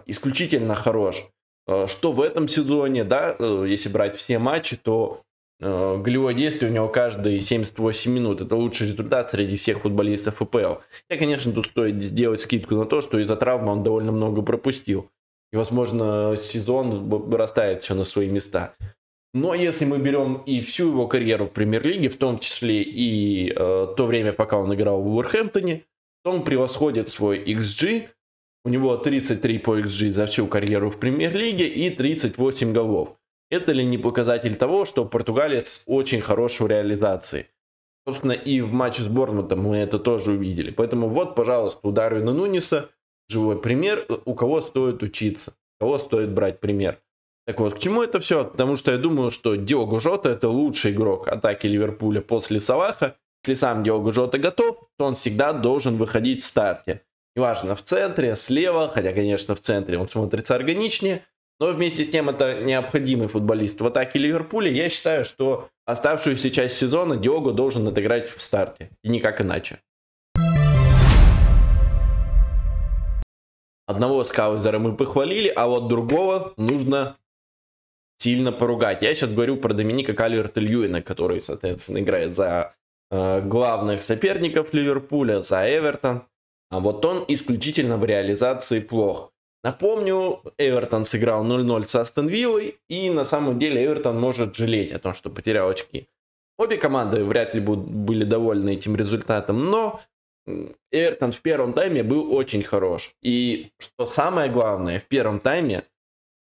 исключительно 0.07 0.77
хорош. 0.77 1.27
Э, 1.67 1.89
что 1.89 2.13
в 2.13 2.21
этом 2.21 2.47
сезоне, 2.47 3.03
да, 3.03 3.37
если 3.67 3.89
брать 3.89 4.15
все 4.15 4.39
матчи, 4.39 4.77
то 4.77 5.25
голевое 5.61 6.35
действие 6.35 6.71
у 6.71 6.75
него 6.75 6.89
каждые 6.89 7.41
78 7.41 8.13
минут. 8.13 8.41
Это 8.41 8.57
лучший 8.57 8.89
результат 8.89 9.31
среди 9.31 9.57
всех 9.57 9.81
футболистов 9.81 10.37
ФПЛ. 10.37 10.77
И, 11.09 11.17
конечно, 11.17 11.53
тут 11.53 11.67
стоит 11.67 12.03
сделать 12.03 12.41
скидку 12.41 12.75
на 12.75 12.87
то, 12.87 13.01
что 13.01 13.19
из-за 13.19 13.37
травмы 13.37 13.73
он 13.73 13.83
довольно 13.83 14.13
много 14.13 14.43
пропустил. 14.43 15.11
И, 15.53 15.57
возможно, 15.57 16.37
сезон 16.37 17.09
вырастает 17.09 17.83
все 17.83 17.95
на 17.95 18.05
свои 18.05 18.29
места. 18.29 18.75
Но 19.33 19.55
если 19.55 19.85
мы 19.85 19.99
берем 19.99 20.43
и 20.47 20.61
всю 20.61 20.89
его 20.89 21.07
карьеру 21.07 21.47
в 21.47 21.53
премьер-лиге, 21.53 22.09
в 22.09 22.17
том 22.17 22.41
числе 22.41 22.83
и 22.83 23.51
э, 23.51 23.55
то 23.97 24.07
время, 24.07 24.33
пока 24.33 24.59
он 24.59 24.75
играл 24.75 25.03
в 25.03 25.15
Уорхэмптоне, 25.15 25.85
то 26.25 26.33
он 26.33 26.43
превосходит 26.43 27.09
свой 27.09 27.39
XG. 27.39 28.09
У 28.65 28.69
него 28.69 28.97
33 28.97 29.59
по 29.59 29.79
XG 29.79 30.13
за 30.13 30.27
всю 30.27 30.47
карьеру 30.47 30.91
в 30.91 30.99
премьер-лиге 30.99 31.69
и 31.69 31.91
38 31.91 32.73
голов. 32.73 33.17
Это 33.51 33.73
ли 33.73 33.85
не 33.85 33.99
показатель 33.99 34.55
того, 34.55 34.85
что 34.85 35.05
португалец 35.05 35.83
очень 35.87 36.21
хорош 36.21 36.61
в 36.61 36.67
реализации? 36.67 37.49
Собственно, 38.07 38.33
и 38.33 38.61
в 38.61 38.73
матче 38.73 39.03
с 39.03 39.09
Борнмутом 39.09 39.61
мы 39.61 39.77
это 39.77 39.99
тоже 39.99 40.33
увидели. 40.33 40.71
Поэтому 40.71 41.09
вот, 41.09 41.35
пожалуйста, 41.35 41.81
у 41.87 41.91
Дарвина 41.93 42.33
Нуниса 42.33 42.91
живой 43.29 43.61
пример, 43.61 44.07
у 44.25 44.35
кого 44.35 44.61
стоит 44.61 45.03
учиться, 45.03 45.53
у 45.79 45.85
кого 45.85 45.99
стоит 45.99 46.31
брать 46.31 46.61
пример. 46.61 47.01
Так 47.47 47.59
вот, 47.59 47.75
к 47.75 47.79
чему 47.79 48.03
это 48.03 48.21
все? 48.21 48.45
Потому 48.45 48.77
что 48.77 48.93
я 48.93 48.99
думаю, 48.99 49.31
что 49.31 49.57
Диого 49.57 49.99
Жота 50.01 50.29
это 50.31 50.49
лучший 50.49 50.93
игрок 50.93 51.29
атаки 51.29 51.67
Ливерпуля 51.67 52.21
после 52.21 52.61
Салаха. 52.61 53.17
Если 53.45 53.55
сам 53.55 53.83
Диого 53.83 54.13
Жота 54.13 54.39
готов, 54.39 54.89
то 54.97 55.07
он 55.07 55.15
всегда 55.17 55.53
должен 55.53 55.97
выходить 55.97 56.45
в 56.45 56.47
старте. 56.47 57.03
Неважно, 57.35 57.75
в 57.75 57.83
центре, 57.83 58.37
слева, 58.37 58.89
хотя, 58.89 59.13
конечно, 59.13 59.55
в 59.55 59.61
центре 59.61 59.99
он 59.99 60.09
смотрится 60.09 60.55
органичнее, 60.55 61.25
но 61.61 61.73
вместе 61.73 62.05
с 62.05 62.09
тем 62.09 62.31
это 62.31 62.63
необходимый 62.63 63.29
футболист 63.29 63.81
в 63.81 63.87
атаке 63.87 64.19
Ливерпуля. 64.19 64.71
Я 64.71 64.89
считаю, 64.89 65.27
что 65.27 65.69
оставшуюся 65.85 66.51
часть 66.51 66.79
сезона 66.79 67.19
Диого 67.19 67.53
должен 67.53 67.87
отыграть 67.87 68.29
в 68.29 68.41
старте. 68.41 68.91
И 69.05 69.11
никак 69.11 69.43
иначе. 69.43 69.81
Одного 73.87 74.25
скаузера 74.25 74.79
мы 74.79 74.97
похвалили, 74.97 75.49
а 75.49 75.67
вот 75.67 75.89
другого 75.89 76.55
нужно 76.57 77.19
сильно 78.19 78.53
поругать. 78.53 79.03
Я 79.03 79.15
сейчас 79.15 79.31
говорю 79.31 79.57
про 79.57 79.75
Доминика 79.75 80.15
Кальверта 80.15 80.61
Льюина, 80.61 81.03
который, 81.03 81.43
соответственно, 81.43 81.99
играет 81.99 82.33
за 82.33 82.75
э, 83.11 83.43
главных 83.43 84.03
соперников 84.03 84.73
Ливерпуля, 84.73 85.43
за 85.43 85.69
Эвертон. 85.69 86.23
А 86.71 86.81
вот 86.81 87.05
он 87.05 87.25
исключительно 87.29 87.97
в 87.97 88.05
реализации 88.05 88.81
плох. 88.81 89.33
Напомню, 89.63 90.43
Эвертон 90.57 91.05
сыграл 91.05 91.45
0-0 91.45 91.89
с 91.89 91.95
Астон 91.95 92.29
Виллой, 92.29 92.79
и 92.89 93.11
на 93.11 93.25
самом 93.25 93.59
деле 93.59 93.85
Эвертон 93.85 94.19
может 94.19 94.57
жалеть 94.57 94.93
о 94.93 94.99
том, 94.99 95.15
что 95.15 95.29
потерял 95.29 95.69
очки. 95.69 96.09
Обе 96.59 96.77
команды 96.77 97.25
вряд 97.25 97.55
ли 97.55 97.61
будут, 97.61 97.91
были 97.91 98.25
довольны 98.25 98.75
этим 98.75 98.97
результатом, 98.97 99.71
но 99.71 100.01
Эвертон 100.91 101.33
в 101.33 101.41
первом 101.41 101.75
тайме 101.75 102.03
был 102.03 102.35
очень 102.35 102.63
хорош. 102.63 103.15
И 103.23 103.71
что 103.79 104.07
самое 104.07 104.51
главное, 104.51 104.99
в 104.99 105.05
первом 105.05 105.41
тайме 105.41 105.85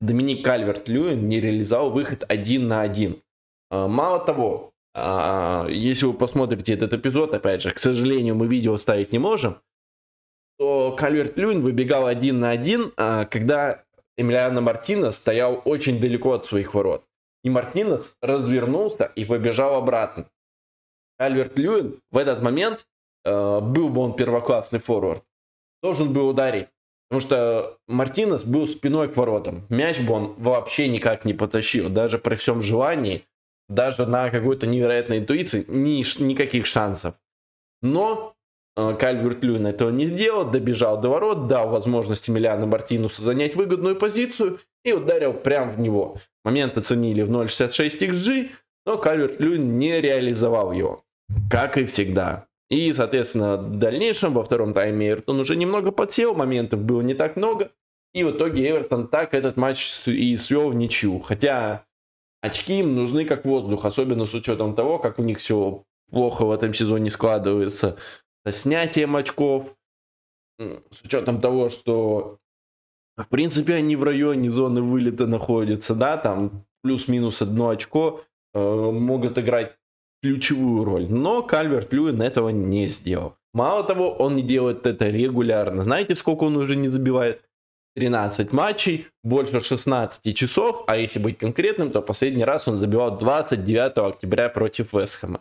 Доминик 0.00 0.44
Кальверт 0.44 0.88
Льюин 0.88 1.28
не 1.28 1.40
реализовал 1.40 1.90
выход 1.90 2.24
один 2.26 2.68
на 2.68 2.80
один. 2.80 3.22
А, 3.70 3.87
мало 3.87 4.18
того, 4.18 4.72
а, 4.94 5.66
если 5.68 6.06
вы 6.06 6.14
посмотрите 6.14 6.72
этот 6.72 6.94
эпизод, 6.94 7.35
опять 7.35 7.62
же, 7.62 7.70
к 7.72 7.78
сожалению, 7.78 8.35
мы 8.35 8.46
видео 8.46 8.76
ставить 8.78 9.12
не 9.12 9.18
можем, 9.18 9.59
то 10.60 10.92
Кальверт 10.92 11.38
Люин 11.38 11.62
выбегал 11.62 12.04
один 12.04 12.40
на 12.40 12.50
один, 12.50 12.92
а, 12.98 13.24
когда 13.24 13.82
Эмилиано 14.18 14.60
Мартинес 14.60 15.16
стоял 15.16 15.62
очень 15.64 15.98
далеко 15.98 16.34
от 16.34 16.44
своих 16.44 16.74
ворот. 16.74 17.02
И 17.42 17.48
Мартинес 17.48 18.18
развернулся 18.20 19.10
и 19.16 19.24
побежал 19.24 19.76
обратно. 19.76 20.26
Кальверт 21.18 21.58
Люин 21.58 21.98
в 22.10 22.18
этот 22.18 22.42
момент, 22.42 22.86
а, 23.24 23.60
был 23.60 23.88
бы 23.88 24.02
он 24.02 24.14
первоклассный 24.14 24.80
форвард, 24.80 25.24
должен 25.82 26.12
был 26.12 26.28
ударить. 26.28 26.68
Потому 27.08 27.26
что 27.26 27.78
Мартинес 27.88 28.44
был 28.44 28.68
спиной 28.68 29.08
к 29.08 29.16
воротам. 29.16 29.64
Мяч 29.70 29.98
бы 30.00 30.12
он 30.12 30.34
вообще 30.34 30.88
никак 30.88 31.24
не 31.24 31.32
потащил. 31.32 31.88
Даже 31.88 32.18
при 32.18 32.34
всем 32.34 32.60
желании, 32.60 33.24
даже 33.70 34.04
на 34.04 34.28
какой-то 34.28 34.66
невероятной 34.66 35.20
интуиции, 35.20 35.64
ни, 35.68 36.04
никаких 36.22 36.66
шансов. 36.66 37.14
Но 37.80 38.30
Э, 38.30 38.39
Кальверт 38.76 39.44
Льюин 39.44 39.66
этого 39.66 39.90
не 39.90 40.06
сделал, 40.06 40.44
добежал 40.44 41.00
до 41.00 41.09
ворот, 41.09 41.48
дал 41.48 41.70
возможность 41.70 42.30
Эмилиану 42.30 42.66
Мартинусу 42.66 43.22
занять 43.22 43.56
выгодную 43.56 43.96
позицию 43.96 44.61
и 44.85 44.92
ударил 44.92 45.35
прямо 45.35 45.70
в 45.70 45.80
него. 45.80 46.18
Момент 46.44 46.78
оценили 46.78 47.22
в 47.22 47.30
0.66 47.30 47.98
XG, 47.98 48.50
но 48.87 48.96
Кальверт 48.96 49.40
Льюин 49.40 49.78
не 49.78 50.00
реализовал 50.00 50.72
его, 50.72 51.04
как 51.50 51.76
и 51.76 51.85
всегда. 51.85 52.46
И, 52.70 52.92
соответственно, 52.92 53.56
в 53.56 53.78
дальнейшем, 53.78 54.33
во 54.33 54.44
втором 54.44 54.72
тайме 54.72 55.09
Эвертон 55.09 55.40
уже 55.40 55.56
немного 55.56 55.90
подсел, 55.90 56.35
моментов 56.35 56.80
было 56.80 57.00
не 57.02 57.14
так 57.14 57.37
много. 57.37 57.72
И 58.14 58.24
в 58.24 58.30
итоге 58.30 58.68
Эвертон 58.70 59.09
так 59.09 59.35
этот 59.35 59.56
матч 59.56 60.06
и 60.06 60.37
свел 60.37 60.70
в 60.70 60.74
ничью. 60.74 61.18
Хотя 61.18 61.85
очки 62.42 62.78
им 62.78 62.94
нужны 62.94 63.24
как 63.24 63.44
воздух, 63.44 63.85
особенно 63.85 64.24
с 64.24 64.35
учетом 64.35 64.74
того, 64.74 64.98
как 64.98 65.18
у 65.18 65.22
них 65.22 65.38
все 65.38 65.83
плохо 66.11 66.44
в 66.44 66.50
этом 66.52 66.72
сезоне 66.72 67.11
складывается 67.11 67.96
снятием 68.46 69.16
очков, 69.16 69.74
с 70.59 71.03
учетом 71.05 71.40
того, 71.40 71.68
что 71.68 72.38
в 73.16 73.29
принципе 73.29 73.74
они 73.74 73.96
в 73.96 74.05
районе 74.05 74.50
зоны 74.50 74.83
вылета 74.83 75.26
находятся, 75.26 75.94
да, 75.94 76.16
там 76.16 76.64
плюс-минус 76.83 77.42
одно 77.42 77.68
очко 77.70 78.22
э, 78.55 78.90
могут 78.90 79.38
играть 79.38 79.76
ключевую 80.22 80.85
роль. 80.85 81.07
Но 81.09 81.42
Кальверт 81.42 81.92
Льюин 81.92 82.22
этого 82.22 82.50
не 82.50 82.87
сделал. 82.88 83.37
Мало 83.53 83.85
того, 83.85 84.11
он 84.12 84.37
не 84.37 84.42
делает 84.42 84.87
это 84.87 85.09
регулярно. 85.09 85.83
Знаете, 85.83 86.14
сколько 86.14 86.44
он 86.44 86.57
уже 86.57 86.76
не 86.76 86.88
забивает? 86.88 87.42
13 87.96 88.53
матчей, 88.53 89.09
больше 89.24 89.61
16 89.61 90.37
часов, 90.37 90.85
а 90.87 90.96
если 90.96 91.18
быть 91.18 91.38
конкретным, 91.38 91.90
то 91.90 92.00
последний 92.03 92.44
раз 92.44 92.68
он 92.68 92.79
забивал 92.79 93.18
29 93.18 93.98
октября 93.98 94.48
против 94.48 94.92
Вестхэма. 94.92 95.40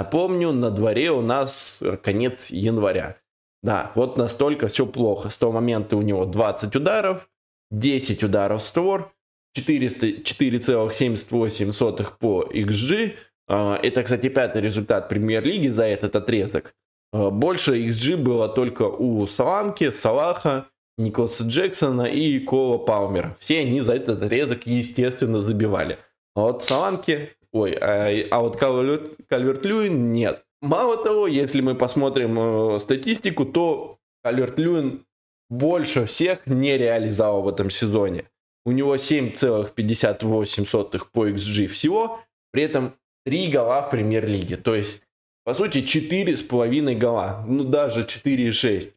Напомню, 0.00 0.52
на 0.52 0.70
дворе 0.70 1.10
у 1.10 1.20
нас 1.20 1.82
конец 2.02 2.48
января. 2.48 3.18
Да, 3.62 3.92
вот 3.94 4.16
настолько 4.16 4.68
все 4.68 4.86
плохо. 4.86 5.28
С 5.28 5.36
того 5.36 5.52
момента 5.52 5.98
у 5.98 6.00
него 6.00 6.24
20 6.24 6.74
ударов, 6.74 7.28
10 7.70 8.24
ударов 8.24 8.62
в 8.62 8.64
створ, 8.64 9.12
4,78 9.58 12.06
по 12.18 12.44
XG. 12.44 13.14
А, 13.46 13.78
это, 13.82 14.02
кстати, 14.02 14.30
пятый 14.30 14.62
результат 14.62 15.10
премьер-лиги 15.10 15.68
за 15.68 15.84
этот 15.84 16.16
отрезок. 16.16 16.74
А, 17.12 17.28
больше 17.28 17.86
XG 17.86 18.16
было 18.16 18.48
только 18.48 18.84
у 18.84 19.26
Саланки, 19.26 19.90
Салаха, 19.90 20.68
Николаса 20.96 21.44
Джексона 21.44 22.04
и 22.04 22.38
Кола 22.38 22.78
Палмера. 22.78 23.36
Все 23.38 23.60
они 23.60 23.82
за 23.82 23.96
этот 23.96 24.22
отрезок, 24.22 24.66
естественно, 24.66 25.42
забивали. 25.42 25.98
А 26.34 26.40
вот 26.40 26.64
Саланки 26.64 27.34
Ой, 27.52 27.72
а, 27.72 28.08
а 28.30 28.40
вот 28.40 28.56
Кальверт 28.56 29.64
Льюин 29.64 30.12
нет. 30.12 30.44
Мало 30.60 31.02
того, 31.02 31.26
если 31.26 31.62
мы 31.62 31.74
посмотрим 31.74 32.38
э, 32.38 32.78
статистику, 32.78 33.44
то 33.44 33.98
Кальверт 34.22 34.56
Льюин 34.58 35.04
больше 35.48 36.06
всех 36.06 36.46
не 36.46 36.78
реализовал 36.78 37.42
в 37.42 37.48
этом 37.48 37.70
сезоне. 37.70 38.26
У 38.64 38.70
него 38.72 38.94
7,58 38.94 41.02
по 41.12 41.26
XG 41.26 41.66
всего, 41.66 42.20
при 42.52 42.62
этом 42.64 42.94
3 43.24 43.50
гола 43.50 43.82
в 43.82 43.90
премьер-лиге. 43.90 44.56
То 44.58 44.74
есть, 44.74 45.02
по 45.44 45.54
сути, 45.54 45.78
4,5 45.78 46.94
гола. 46.94 47.42
Ну, 47.48 47.64
даже 47.64 48.04
4,6. 48.04 48.92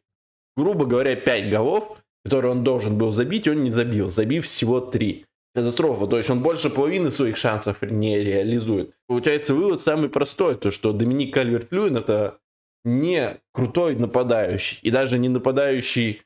Грубо 0.56 0.84
говоря, 0.84 1.16
5 1.16 1.50
голов, 1.50 1.98
которые 2.24 2.52
он 2.52 2.62
должен 2.62 2.98
был 2.98 3.10
забить, 3.10 3.48
он 3.48 3.64
не 3.64 3.70
забил. 3.70 4.10
Забив 4.10 4.44
всего 4.44 4.80
3 4.80 5.24
катастрофа. 5.54 6.06
То 6.06 6.16
есть 6.18 6.30
он 6.30 6.40
больше 6.40 6.68
половины 6.68 7.10
своих 7.10 7.36
шансов 7.36 7.80
не 7.82 8.18
реализует. 8.22 8.94
Получается 9.06 9.54
вывод 9.54 9.80
самый 9.80 10.08
простой, 10.08 10.56
то 10.56 10.70
что 10.70 10.92
Доминик 10.92 11.32
Кальверт 11.32 11.70
Льюин 11.70 11.96
это 11.96 12.38
не 12.84 13.38
крутой 13.52 13.96
нападающий. 13.96 14.78
И 14.82 14.90
даже 14.90 15.18
не 15.18 15.28
нападающий 15.28 16.22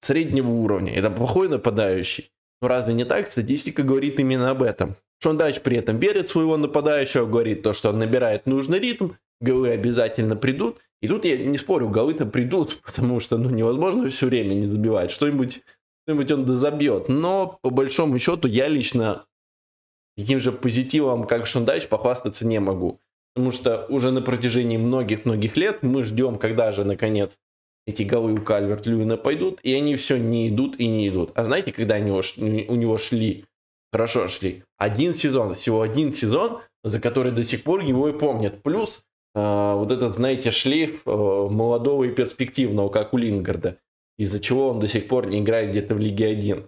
среднего 0.00 0.50
уровня. 0.50 0.94
Это 0.94 1.10
плохой 1.10 1.48
нападающий. 1.48 2.30
Но 2.62 2.68
разве 2.68 2.94
не 2.94 3.04
так? 3.04 3.26
Статистика 3.26 3.82
говорит 3.82 4.18
именно 4.18 4.50
об 4.50 4.62
этом. 4.62 4.96
Шон 5.22 5.36
Дач 5.36 5.60
при 5.60 5.76
этом 5.76 5.98
берет 5.98 6.30
своего 6.30 6.56
нападающего, 6.56 7.26
говорит 7.26 7.62
то, 7.62 7.74
что 7.74 7.90
он 7.90 7.98
набирает 7.98 8.46
нужный 8.46 8.78
ритм, 8.78 9.10
голы 9.40 9.70
обязательно 9.70 10.34
придут. 10.34 10.78
И 11.02 11.08
тут 11.08 11.24
я 11.24 11.36
не 11.36 11.58
спорю, 11.58 11.88
голы-то 11.88 12.26
придут, 12.26 12.80
потому 12.84 13.20
что 13.20 13.36
ну, 13.38 13.50
невозможно 13.50 14.08
все 14.08 14.26
время 14.26 14.54
не 14.54 14.66
забивать. 14.66 15.10
Что-нибудь 15.10 15.62
что-нибудь 16.10 16.32
он 16.32 16.44
дозабьет. 16.44 17.08
Но, 17.08 17.58
по 17.62 17.70
большому 17.70 18.18
счету, 18.18 18.48
я 18.48 18.68
лично 18.68 19.26
таким 20.16 20.40
же 20.40 20.52
позитивом, 20.52 21.26
как 21.26 21.46
Шундач, 21.46 21.86
похвастаться 21.86 22.46
не 22.46 22.58
могу. 22.58 23.00
Потому 23.34 23.52
что 23.52 23.86
уже 23.88 24.10
на 24.10 24.22
протяжении 24.22 24.76
многих-многих 24.76 25.56
лет 25.56 25.82
мы 25.82 26.02
ждем, 26.02 26.38
когда 26.38 26.72
же, 26.72 26.84
наконец, 26.84 27.38
эти 27.86 28.02
голы 28.02 28.32
у 28.32 28.42
Кальверт 28.42 28.86
Льюина 28.86 29.16
пойдут, 29.16 29.60
и 29.62 29.72
они 29.72 29.94
все 29.96 30.16
не 30.16 30.48
идут 30.48 30.78
и 30.80 30.88
не 30.88 31.08
идут. 31.08 31.30
А 31.36 31.44
знаете, 31.44 31.72
когда 31.72 31.94
они 31.94 32.10
у 32.10 32.74
него 32.74 32.98
шли, 32.98 33.44
хорошо 33.92 34.26
шли? 34.28 34.64
Один 34.76 35.14
сезон, 35.14 35.54
всего 35.54 35.82
один 35.82 36.12
сезон, 36.12 36.60
за 36.82 37.00
который 37.00 37.32
до 37.32 37.44
сих 37.44 37.62
пор 37.62 37.80
его 37.80 38.08
и 38.08 38.18
помнят. 38.18 38.62
Плюс 38.62 39.02
э, 39.34 39.74
вот 39.74 39.92
этот, 39.92 40.14
знаете, 40.14 40.50
шлейф 40.50 41.02
э, 41.06 41.10
молодого 41.10 42.04
и 42.04 42.12
перспективного, 42.12 42.88
как 42.88 43.14
у 43.14 43.16
Лингарда, 43.16 43.78
из-за 44.20 44.38
чего 44.38 44.68
он 44.68 44.80
до 44.80 44.86
сих 44.86 45.08
пор 45.08 45.28
не 45.28 45.38
играет 45.38 45.70
где-то 45.70 45.94
в 45.94 45.98
Лиге 45.98 46.26
1. 46.26 46.58
Э, 46.58 46.64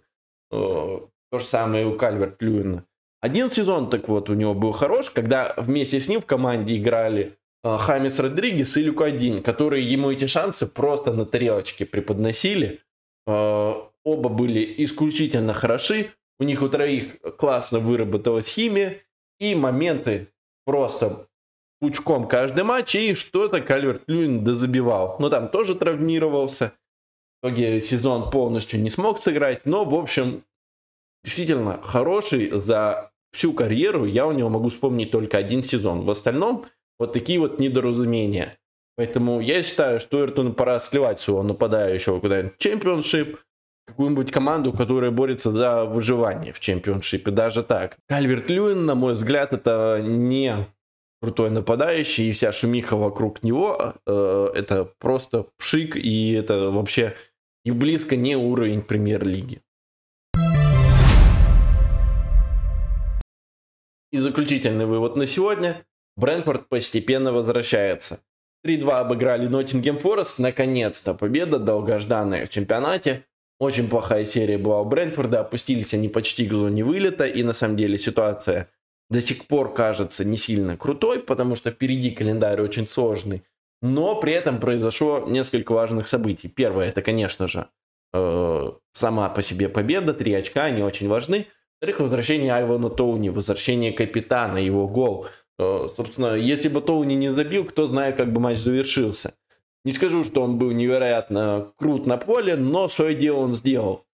то 0.51 1.39
же 1.39 1.45
самое 1.45 1.85
и 1.85 1.87
у 1.87 1.99
Кальверт 1.99 2.41
Льюина. 2.41 2.87
Один 3.21 3.51
сезон, 3.51 3.91
так 3.91 4.09
вот, 4.09 4.31
у 4.31 4.35
него 4.35 4.55
был 4.55 4.73
хорош, 4.73 5.11
когда 5.11 5.53
вместе 5.59 6.01
с 6.01 6.09
ним 6.09 6.23
в 6.23 6.27
команде 6.27 6.79
играли 6.79 7.37
э, 7.63 7.77
Хамис 7.77 8.19
Родригес 8.19 8.79
и 8.79 8.83
Люкадин, 8.83 9.43
которые 9.43 9.85
ему 9.85 10.11
эти 10.11 10.27
шансы 10.27 10.67
просто 10.67 11.13
на 11.13 11.27
тарелочке 11.27 11.85
преподносили. 11.85 12.81
Э, 13.27 13.73
оба 14.03 14.29
были 14.31 14.75
исключительно 14.79 15.53
хороши, 15.53 16.07
у 16.41 16.45
них 16.45 16.63
у 16.63 16.71
троих 16.71 17.21
классно 17.37 17.81
выработалась 17.81 18.49
химия, 18.49 19.03
и 19.39 19.55
моменты 19.55 20.29
просто 20.65 21.27
пучком 21.81 22.27
каждый 22.29 22.65
матч, 22.65 22.95
и 22.95 23.13
что-то 23.15 23.61
Кальверт 23.61 24.05
Льюин 24.07 24.43
дозабивал. 24.43 25.17
Но 25.19 25.29
там 25.29 25.49
тоже 25.49 25.75
травмировался. 25.75 26.73
В 27.43 27.47
итоге 27.49 27.81
сезон 27.81 28.31
полностью 28.31 28.81
не 28.81 28.89
смог 28.89 29.21
сыграть, 29.21 29.67
но, 29.67 29.85
в 29.85 29.97
общем, 29.97 30.45
действительно 31.25 31.81
хороший 31.83 32.51
за 32.53 33.11
всю 33.33 33.53
карьеру. 33.53 34.05
Я 34.05 34.27
у 34.27 34.33
него 34.33 34.49
могу 34.49 34.69
вспомнить 34.69 35.11
только 35.11 35.39
один 35.39 35.65
сезон. 35.65 36.05
В 36.05 36.11
остальном 36.11 36.67
вот 37.01 37.13
такие 37.13 37.41
вот 37.41 37.59
недоразумения. 37.59 38.59
Поэтому 38.97 39.41
я 39.41 39.63
считаю, 39.63 39.99
что 39.99 40.23
Эртону 40.23 40.53
пора 40.53 40.79
сливать 40.79 41.19
своего 41.19 41.43
нападающего 41.43 42.21
куда-нибудь 42.21 42.59
чемпионшип, 42.59 43.39
какую-нибудь 43.87 44.31
команду, 44.31 44.73
которая 44.73 45.11
борется 45.11 45.51
за 45.51 45.85
выживание 45.85 46.53
в 46.53 46.61
чемпионшипе. 46.61 47.31
Даже 47.31 47.65
так. 47.65 47.97
Кальверт 48.09 48.49
Льюин, 48.51 48.87
на 48.87 48.95
мой 48.95 49.15
взгляд, 49.15 49.53
это 49.53 50.01
не 50.01 50.69
крутой 51.21 51.51
нападающий, 51.51 52.29
и 52.29 52.33
вся 52.33 52.53
шумиха 52.53 52.97
вокруг 52.97 53.43
него, 53.43 53.95
э, 54.07 54.51
это 54.55 54.93
просто 54.99 55.47
пшик, 55.57 55.97
и 55.97 56.33
это 56.33 56.71
вообще 56.71 57.15
и 57.65 57.71
близко 57.71 58.17
не 58.17 58.37
уровень 58.37 58.83
премьер-лиги. 58.83 59.63
И 64.11 64.19
заключительный 64.19 64.87
вывод 64.87 65.17
на 65.17 65.27
сегодня. 65.27 65.85
Брэнфорд 66.17 66.69
постепенно 66.69 67.33
возвращается. 67.33 68.21
3-2 68.67 68.91
обыграли 68.91 69.49
Ноттингем 69.49 69.99
Форест. 69.99 70.39
Наконец-то 70.39 71.15
победа 71.15 71.59
долгожданная 71.59 72.45
в 72.47 72.51
чемпионате. 72.51 73.25
Очень 73.59 73.89
плохая 73.89 74.25
серия 74.25 74.59
была 74.59 74.83
у 74.83 74.85
Брэнфорда. 74.85 75.41
Опустились 75.41 75.95
они 75.95 76.09
почти 76.09 76.47
к 76.47 76.53
зоне 76.53 76.85
вылета. 76.85 77.25
И 77.25 77.43
на 77.43 77.55
самом 77.55 77.77
деле 77.77 77.99
ситуация 77.99 78.69
до 79.09 79.23
сих 79.23 79.47
пор 79.47 79.73
кажется 79.73 80.25
не 80.25 80.37
сильно 80.37 80.77
крутой, 80.77 81.21
потому 81.21 81.57
что 81.57 81.71
впереди 81.71 82.11
календарь 82.11 82.61
очень 82.61 82.87
сложный. 82.87 83.43
Но 83.83 84.15
при 84.15 84.33
этом 84.33 84.61
произошло 84.61 85.25
несколько 85.29 85.73
важных 85.73 86.07
событий. 86.07 86.49
Первое, 86.49 86.89
это, 86.89 87.03
конечно 87.03 87.49
же, 87.49 87.67
э, 88.15 88.71
сама 88.95 89.29
по 89.29 89.43
себе 89.43 89.69
победа, 89.69 90.15
три 90.15 90.33
очка, 90.33 90.65
они 90.65 90.83
очень 90.83 91.09
важны. 91.09 91.49
Во-вторых, 91.81 92.01
возвращение 92.01 92.55
Айвана 92.55 92.91
Тоуни, 92.91 93.29
возвращение 93.29 93.93
капитана, 93.93 94.59
его 94.59 94.87
гол. 94.87 95.27
Э, 95.59 95.89
собственно, 95.97 96.37
если 96.37 96.69
бы 96.69 96.81
Тоуни 96.81 97.15
не 97.15 97.31
забил, 97.31 97.65
кто 97.65 97.89
знает, 97.89 98.17
как 98.17 98.33
бы 98.33 98.41
матч 98.41 98.59
завершился. 98.59 99.35
Не 99.85 99.91
скажу, 99.91 100.23
что 100.23 100.43
он 100.43 100.59
был 100.59 100.71
невероятно 100.71 101.73
крут 101.77 102.07
на 102.07 102.17
поле, 102.17 102.55
но 102.55 102.89
свое 102.89 103.17
дело 103.17 103.39
он 103.39 103.53
сделал. 103.53 104.05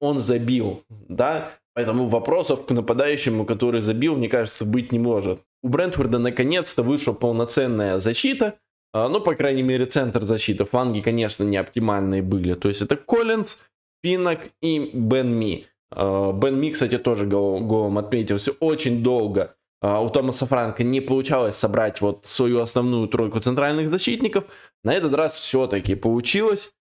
Он 0.00 0.18
забил, 0.18 0.84
да? 0.88 1.50
Поэтому 1.74 2.08
вопросов 2.08 2.64
к 2.64 2.70
нападающему, 2.70 3.44
который 3.44 3.82
забил, 3.82 4.16
мне 4.16 4.28
кажется, 4.28 4.64
быть 4.64 4.90
не 4.90 4.98
может. 4.98 5.40
У 5.62 5.68
Брентфорда 5.68 6.18
наконец-то 6.18 6.82
вышла 6.82 7.12
полноценная 7.12 7.98
защита. 7.98 8.54
А, 8.92 9.08
ну, 9.08 9.20
по 9.20 9.34
крайней 9.34 9.62
мере, 9.62 9.86
центр 9.86 10.22
защиты. 10.22 10.64
Фланги, 10.64 11.00
конечно, 11.00 11.44
не 11.44 11.56
оптимальные 11.56 12.22
были. 12.22 12.54
То 12.54 12.68
есть 12.68 12.82
это 12.82 12.96
Коллинз, 12.96 13.62
Пинок 14.02 14.40
и 14.62 14.90
Бен 14.94 15.38
Ми. 15.38 15.66
А, 15.90 16.32
Бен 16.32 16.58
Ми, 16.60 16.70
кстати, 16.70 16.98
тоже 16.98 17.26
гол, 17.26 17.60
голом 17.60 17.98
отметился 17.98 18.52
очень 18.60 19.02
долго. 19.02 19.54
А, 19.80 20.00
у 20.00 20.10
Томаса 20.10 20.46
Франка 20.46 20.82
не 20.84 21.00
получалось 21.00 21.56
собрать 21.56 22.00
вот 22.00 22.26
свою 22.26 22.60
основную 22.60 23.08
тройку 23.08 23.40
центральных 23.40 23.88
защитников. 23.88 24.44
На 24.84 24.94
этот 24.94 25.14
раз 25.14 25.34
все-таки 25.34 25.94
получилось. 25.94 26.72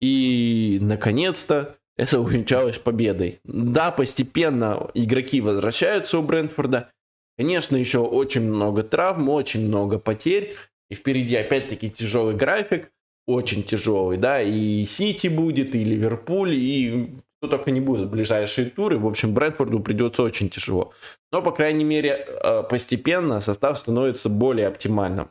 И, 0.00 0.78
наконец-то, 0.82 1.76
это 1.96 2.20
увенчалось 2.20 2.78
победой. 2.78 3.40
Да, 3.44 3.90
постепенно 3.90 4.90
игроки 4.94 5.40
возвращаются 5.40 6.18
у 6.18 6.22
Брентфорда. 6.22 6.90
Конечно, 7.38 7.76
еще 7.76 7.98
очень 7.98 8.42
много 8.42 8.82
травм, 8.82 9.28
очень 9.28 9.66
много 9.66 9.98
потерь. 9.98 10.56
И 10.90 10.94
впереди 10.94 11.36
опять-таки 11.36 11.90
тяжелый 11.90 12.34
график. 12.34 12.90
Очень 13.26 13.62
тяжелый, 13.62 14.18
да. 14.18 14.42
И 14.42 14.84
Сити 14.84 15.28
будет, 15.28 15.74
и 15.74 15.82
Ливерпуль, 15.82 16.54
и 16.54 17.14
кто 17.44 17.58
только 17.58 17.70
не 17.70 17.80
будет 17.80 18.08
в 18.08 18.10
ближайшие 18.10 18.70
туры. 18.70 18.98
В 18.98 19.06
общем, 19.06 19.34
Брэнфорду 19.34 19.80
придется 19.80 20.22
очень 20.22 20.48
тяжело. 20.48 20.92
Но, 21.30 21.42
по 21.42 21.52
крайней 21.52 21.84
мере, 21.84 22.26
э, 22.26 22.62
постепенно 22.62 23.40
состав 23.40 23.78
становится 23.78 24.28
более 24.28 24.66
оптимальным. 24.66 25.28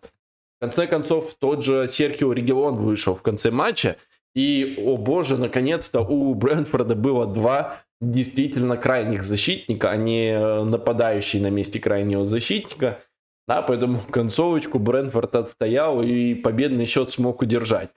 В 0.57 0.61
конце 0.61 0.85
концов, 0.85 1.33
тот 1.39 1.63
же 1.63 1.87
Серхио 1.87 2.31
Регион 2.33 2.75
вышел 2.75 3.15
в 3.15 3.21
конце 3.21 3.49
матча. 3.49 3.97
И, 4.35 4.75
о 4.77 4.97
боже, 4.97 5.37
наконец-то 5.37 6.01
у 6.01 6.33
Брэнфорда 6.35 6.95
было 6.95 7.25
два 7.25 7.81
действительно 7.99 8.77
крайних 8.77 9.23
защитника, 9.23 9.89
а 9.89 9.95
не 9.95 10.33
э, 10.33 10.63
нападающий 10.63 11.39
на 11.39 11.49
месте 11.49 11.79
крайнего 11.79 12.25
защитника. 12.25 12.99
Да, 13.47 13.61
поэтому 13.61 13.99
концовочку 14.09 14.79
Брэнфорд 14.79 15.35
отстоял 15.35 16.01
и 16.01 16.33
победный 16.33 16.85
счет 16.85 17.11
смог 17.11 17.41
удержать 17.41 17.91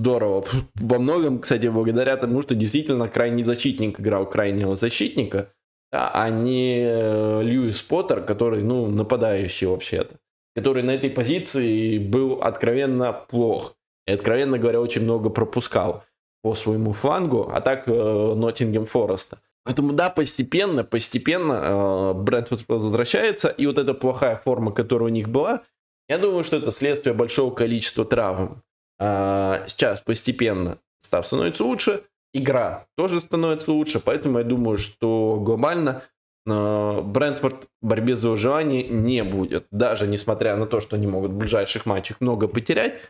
здорово. 0.00 0.44
Во 0.74 0.98
многом, 0.98 1.40
кстати, 1.40 1.66
благодаря 1.66 2.16
тому, 2.16 2.42
что 2.42 2.54
действительно 2.54 3.08
крайний 3.08 3.44
защитник 3.44 4.00
играл 4.00 4.28
крайнего 4.28 4.74
защитника, 4.74 5.52
да, 5.92 6.10
а 6.12 6.30
не 6.30 6.78
э, 6.82 7.42
Льюис 7.42 7.82
Поттер, 7.82 8.22
который, 8.22 8.62
ну, 8.62 8.86
нападающий 8.86 9.66
вообще-то. 9.66 10.16
Который 10.54 10.82
на 10.82 10.92
этой 10.92 11.10
позиции 11.10 11.98
был 11.98 12.40
откровенно 12.42 13.12
плох. 13.12 13.74
И, 14.06 14.12
откровенно 14.12 14.58
говоря, 14.58 14.80
очень 14.80 15.02
много 15.02 15.30
пропускал 15.30 16.04
по 16.42 16.54
своему 16.54 16.92
флангу, 16.92 17.50
а 17.52 17.60
так 17.60 17.88
э, 17.88 17.92
Ноттингем 17.92 18.86
Фореста. 18.86 19.38
Поэтому 19.64 19.92
да, 19.92 20.10
постепенно, 20.10 20.84
постепенно 20.84 21.52
э, 21.52 22.14
Брентфорд 22.14 22.64
возвращается, 22.68 23.48
и 23.48 23.66
вот 23.66 23.78
эта 23.78 23.92
плохая 23.92 24.36
форма, 24.36 24.72
которая 24.72 25.10
у 25.10 25.12
них 25.12 25.28
была, 25.28 25.62
я 26.08 26.18
думаю, 26.18 26.44
что 26.44 26.56
это 26.56 26.72
следствие 26.72 27.14
большого 27.14 27.54
количества 27.54 28.04
травм. 28.04 28.62
А, 28.98 29.64
сейчас 29.66 30.00
постепенно 30.00 30.78
став 31.02 31.26
становится 31.26 31.64
лучше, 31.64 32.04
игра 32.34 32.86
тоже 32.96 33.20
становится 33.20 33.70
лучше, 33.70 34.00
поэтому 34.00 34.38
я 34.38 34.44
думаю, 34.44 34.76
что 34.78 35.38
глобально 35.40 36.02
а, 36.48 37.02
Брентфорд 37.02 37.68
в 37.80 37.86
борьбе 37.86 38.16
за 38.16 38.30
выживание 38.30 38.88
не 38.88 39.22
будет. 39.22 39.66
Даже 39.70 40.06
несмотря 40.06 40.56
на 40.56 40.66
то, 40.66 40.80
что 40.80 40.96
они 40.96 41.06
могут 41.06 41.32
в 41.32 41.36
ближайших 41.36 41.86
матчах 41.86 42.20
много 42.20 42.48
потерять, 42.48 43.00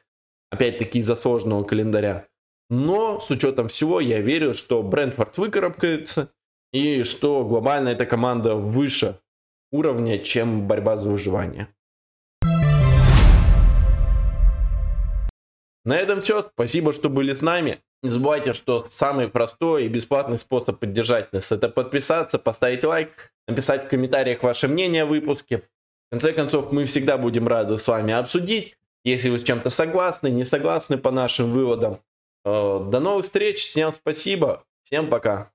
опять-таки 0.50 0.98
из-за 0.98 1.16
сложного 1.16 1.64
календаря. 1.64 2.26
Но 2.68 3.18
с 3.18 3.30
учетом 3.30 3.68
всего 3.68 4.00
я 4.00 4.20
верю, 4.20 4.54
что 4.54 4.82
Брентфорд 4.82 5.38
выкарабкается 5.38 6.32
и 6.72 7.02
что 7.02 7.44
глобально 7.44 7.90
эта 7.90 8.06
команда 8.06 8.54
выше 8.54 9.18
уровня, 9.72 10.18
чем 10.18 10.66
борьба 10.66 10.96
за 10.96 11.08
выживание. 11.08 11.68
На 15.84 15.96
этом 15.96 16.20
все. 16.20 16.42
Спасибо, 16.42 16.92
что 16.92 17.08
были 17.08 17.32
с 17.32 17.42
нами. 17.42 17.80
Не 18.02 18.08
забывайте, 18.08 18.52
что 18.52 18.86
самый 18.88 19.28
простой 19.28 19.84
и 19.84 19.88
бесплатный 19.88 20.38
способ 20.38 20.78
поддержать 20.78 21.32
нас 21.32 21.52
это 21.52 21.68
подписаться, 21.68 22.38
поставить 22.38 22.84
лайк, 22.84 23.32
написать 23.46 23.84
в 23.84 23.88
комментариях 23.88 24.42
ваше 24.42 24.68
мнение 24.68 25.02
о 25.02 25.06
выпуске. 25.06 25.58
В 26.08 26.12
конце 26.12 26.32
концов, 26.32 26.72
мы 26.72 26.86
всегда 26.86 27.18
будем 27.18 27.46
рады 27.46 27.76
с 27.76 27.86
вами 27.86 28.12
обсудить. 28.12 28.76
Если 29.04 29.30
вы 29.30 29.38
с 29.38 29.44
чем-то 29.44 29.70
согласны, 29.70 30.30
не 30.30 30.44
согласны 30.44 30.98
по 30.98 31.10
нашим 31.10 31.52
выводам. 31.52 32.00
Э, 32.44 32.80
до 32.90 33.00
новых 33.00 33.24
встреч. 33.24 33.58
Всем 33.58 33.92
спасибо. 33.92 34.64
Всем 34.82 35.08
пока. 35.08 35.50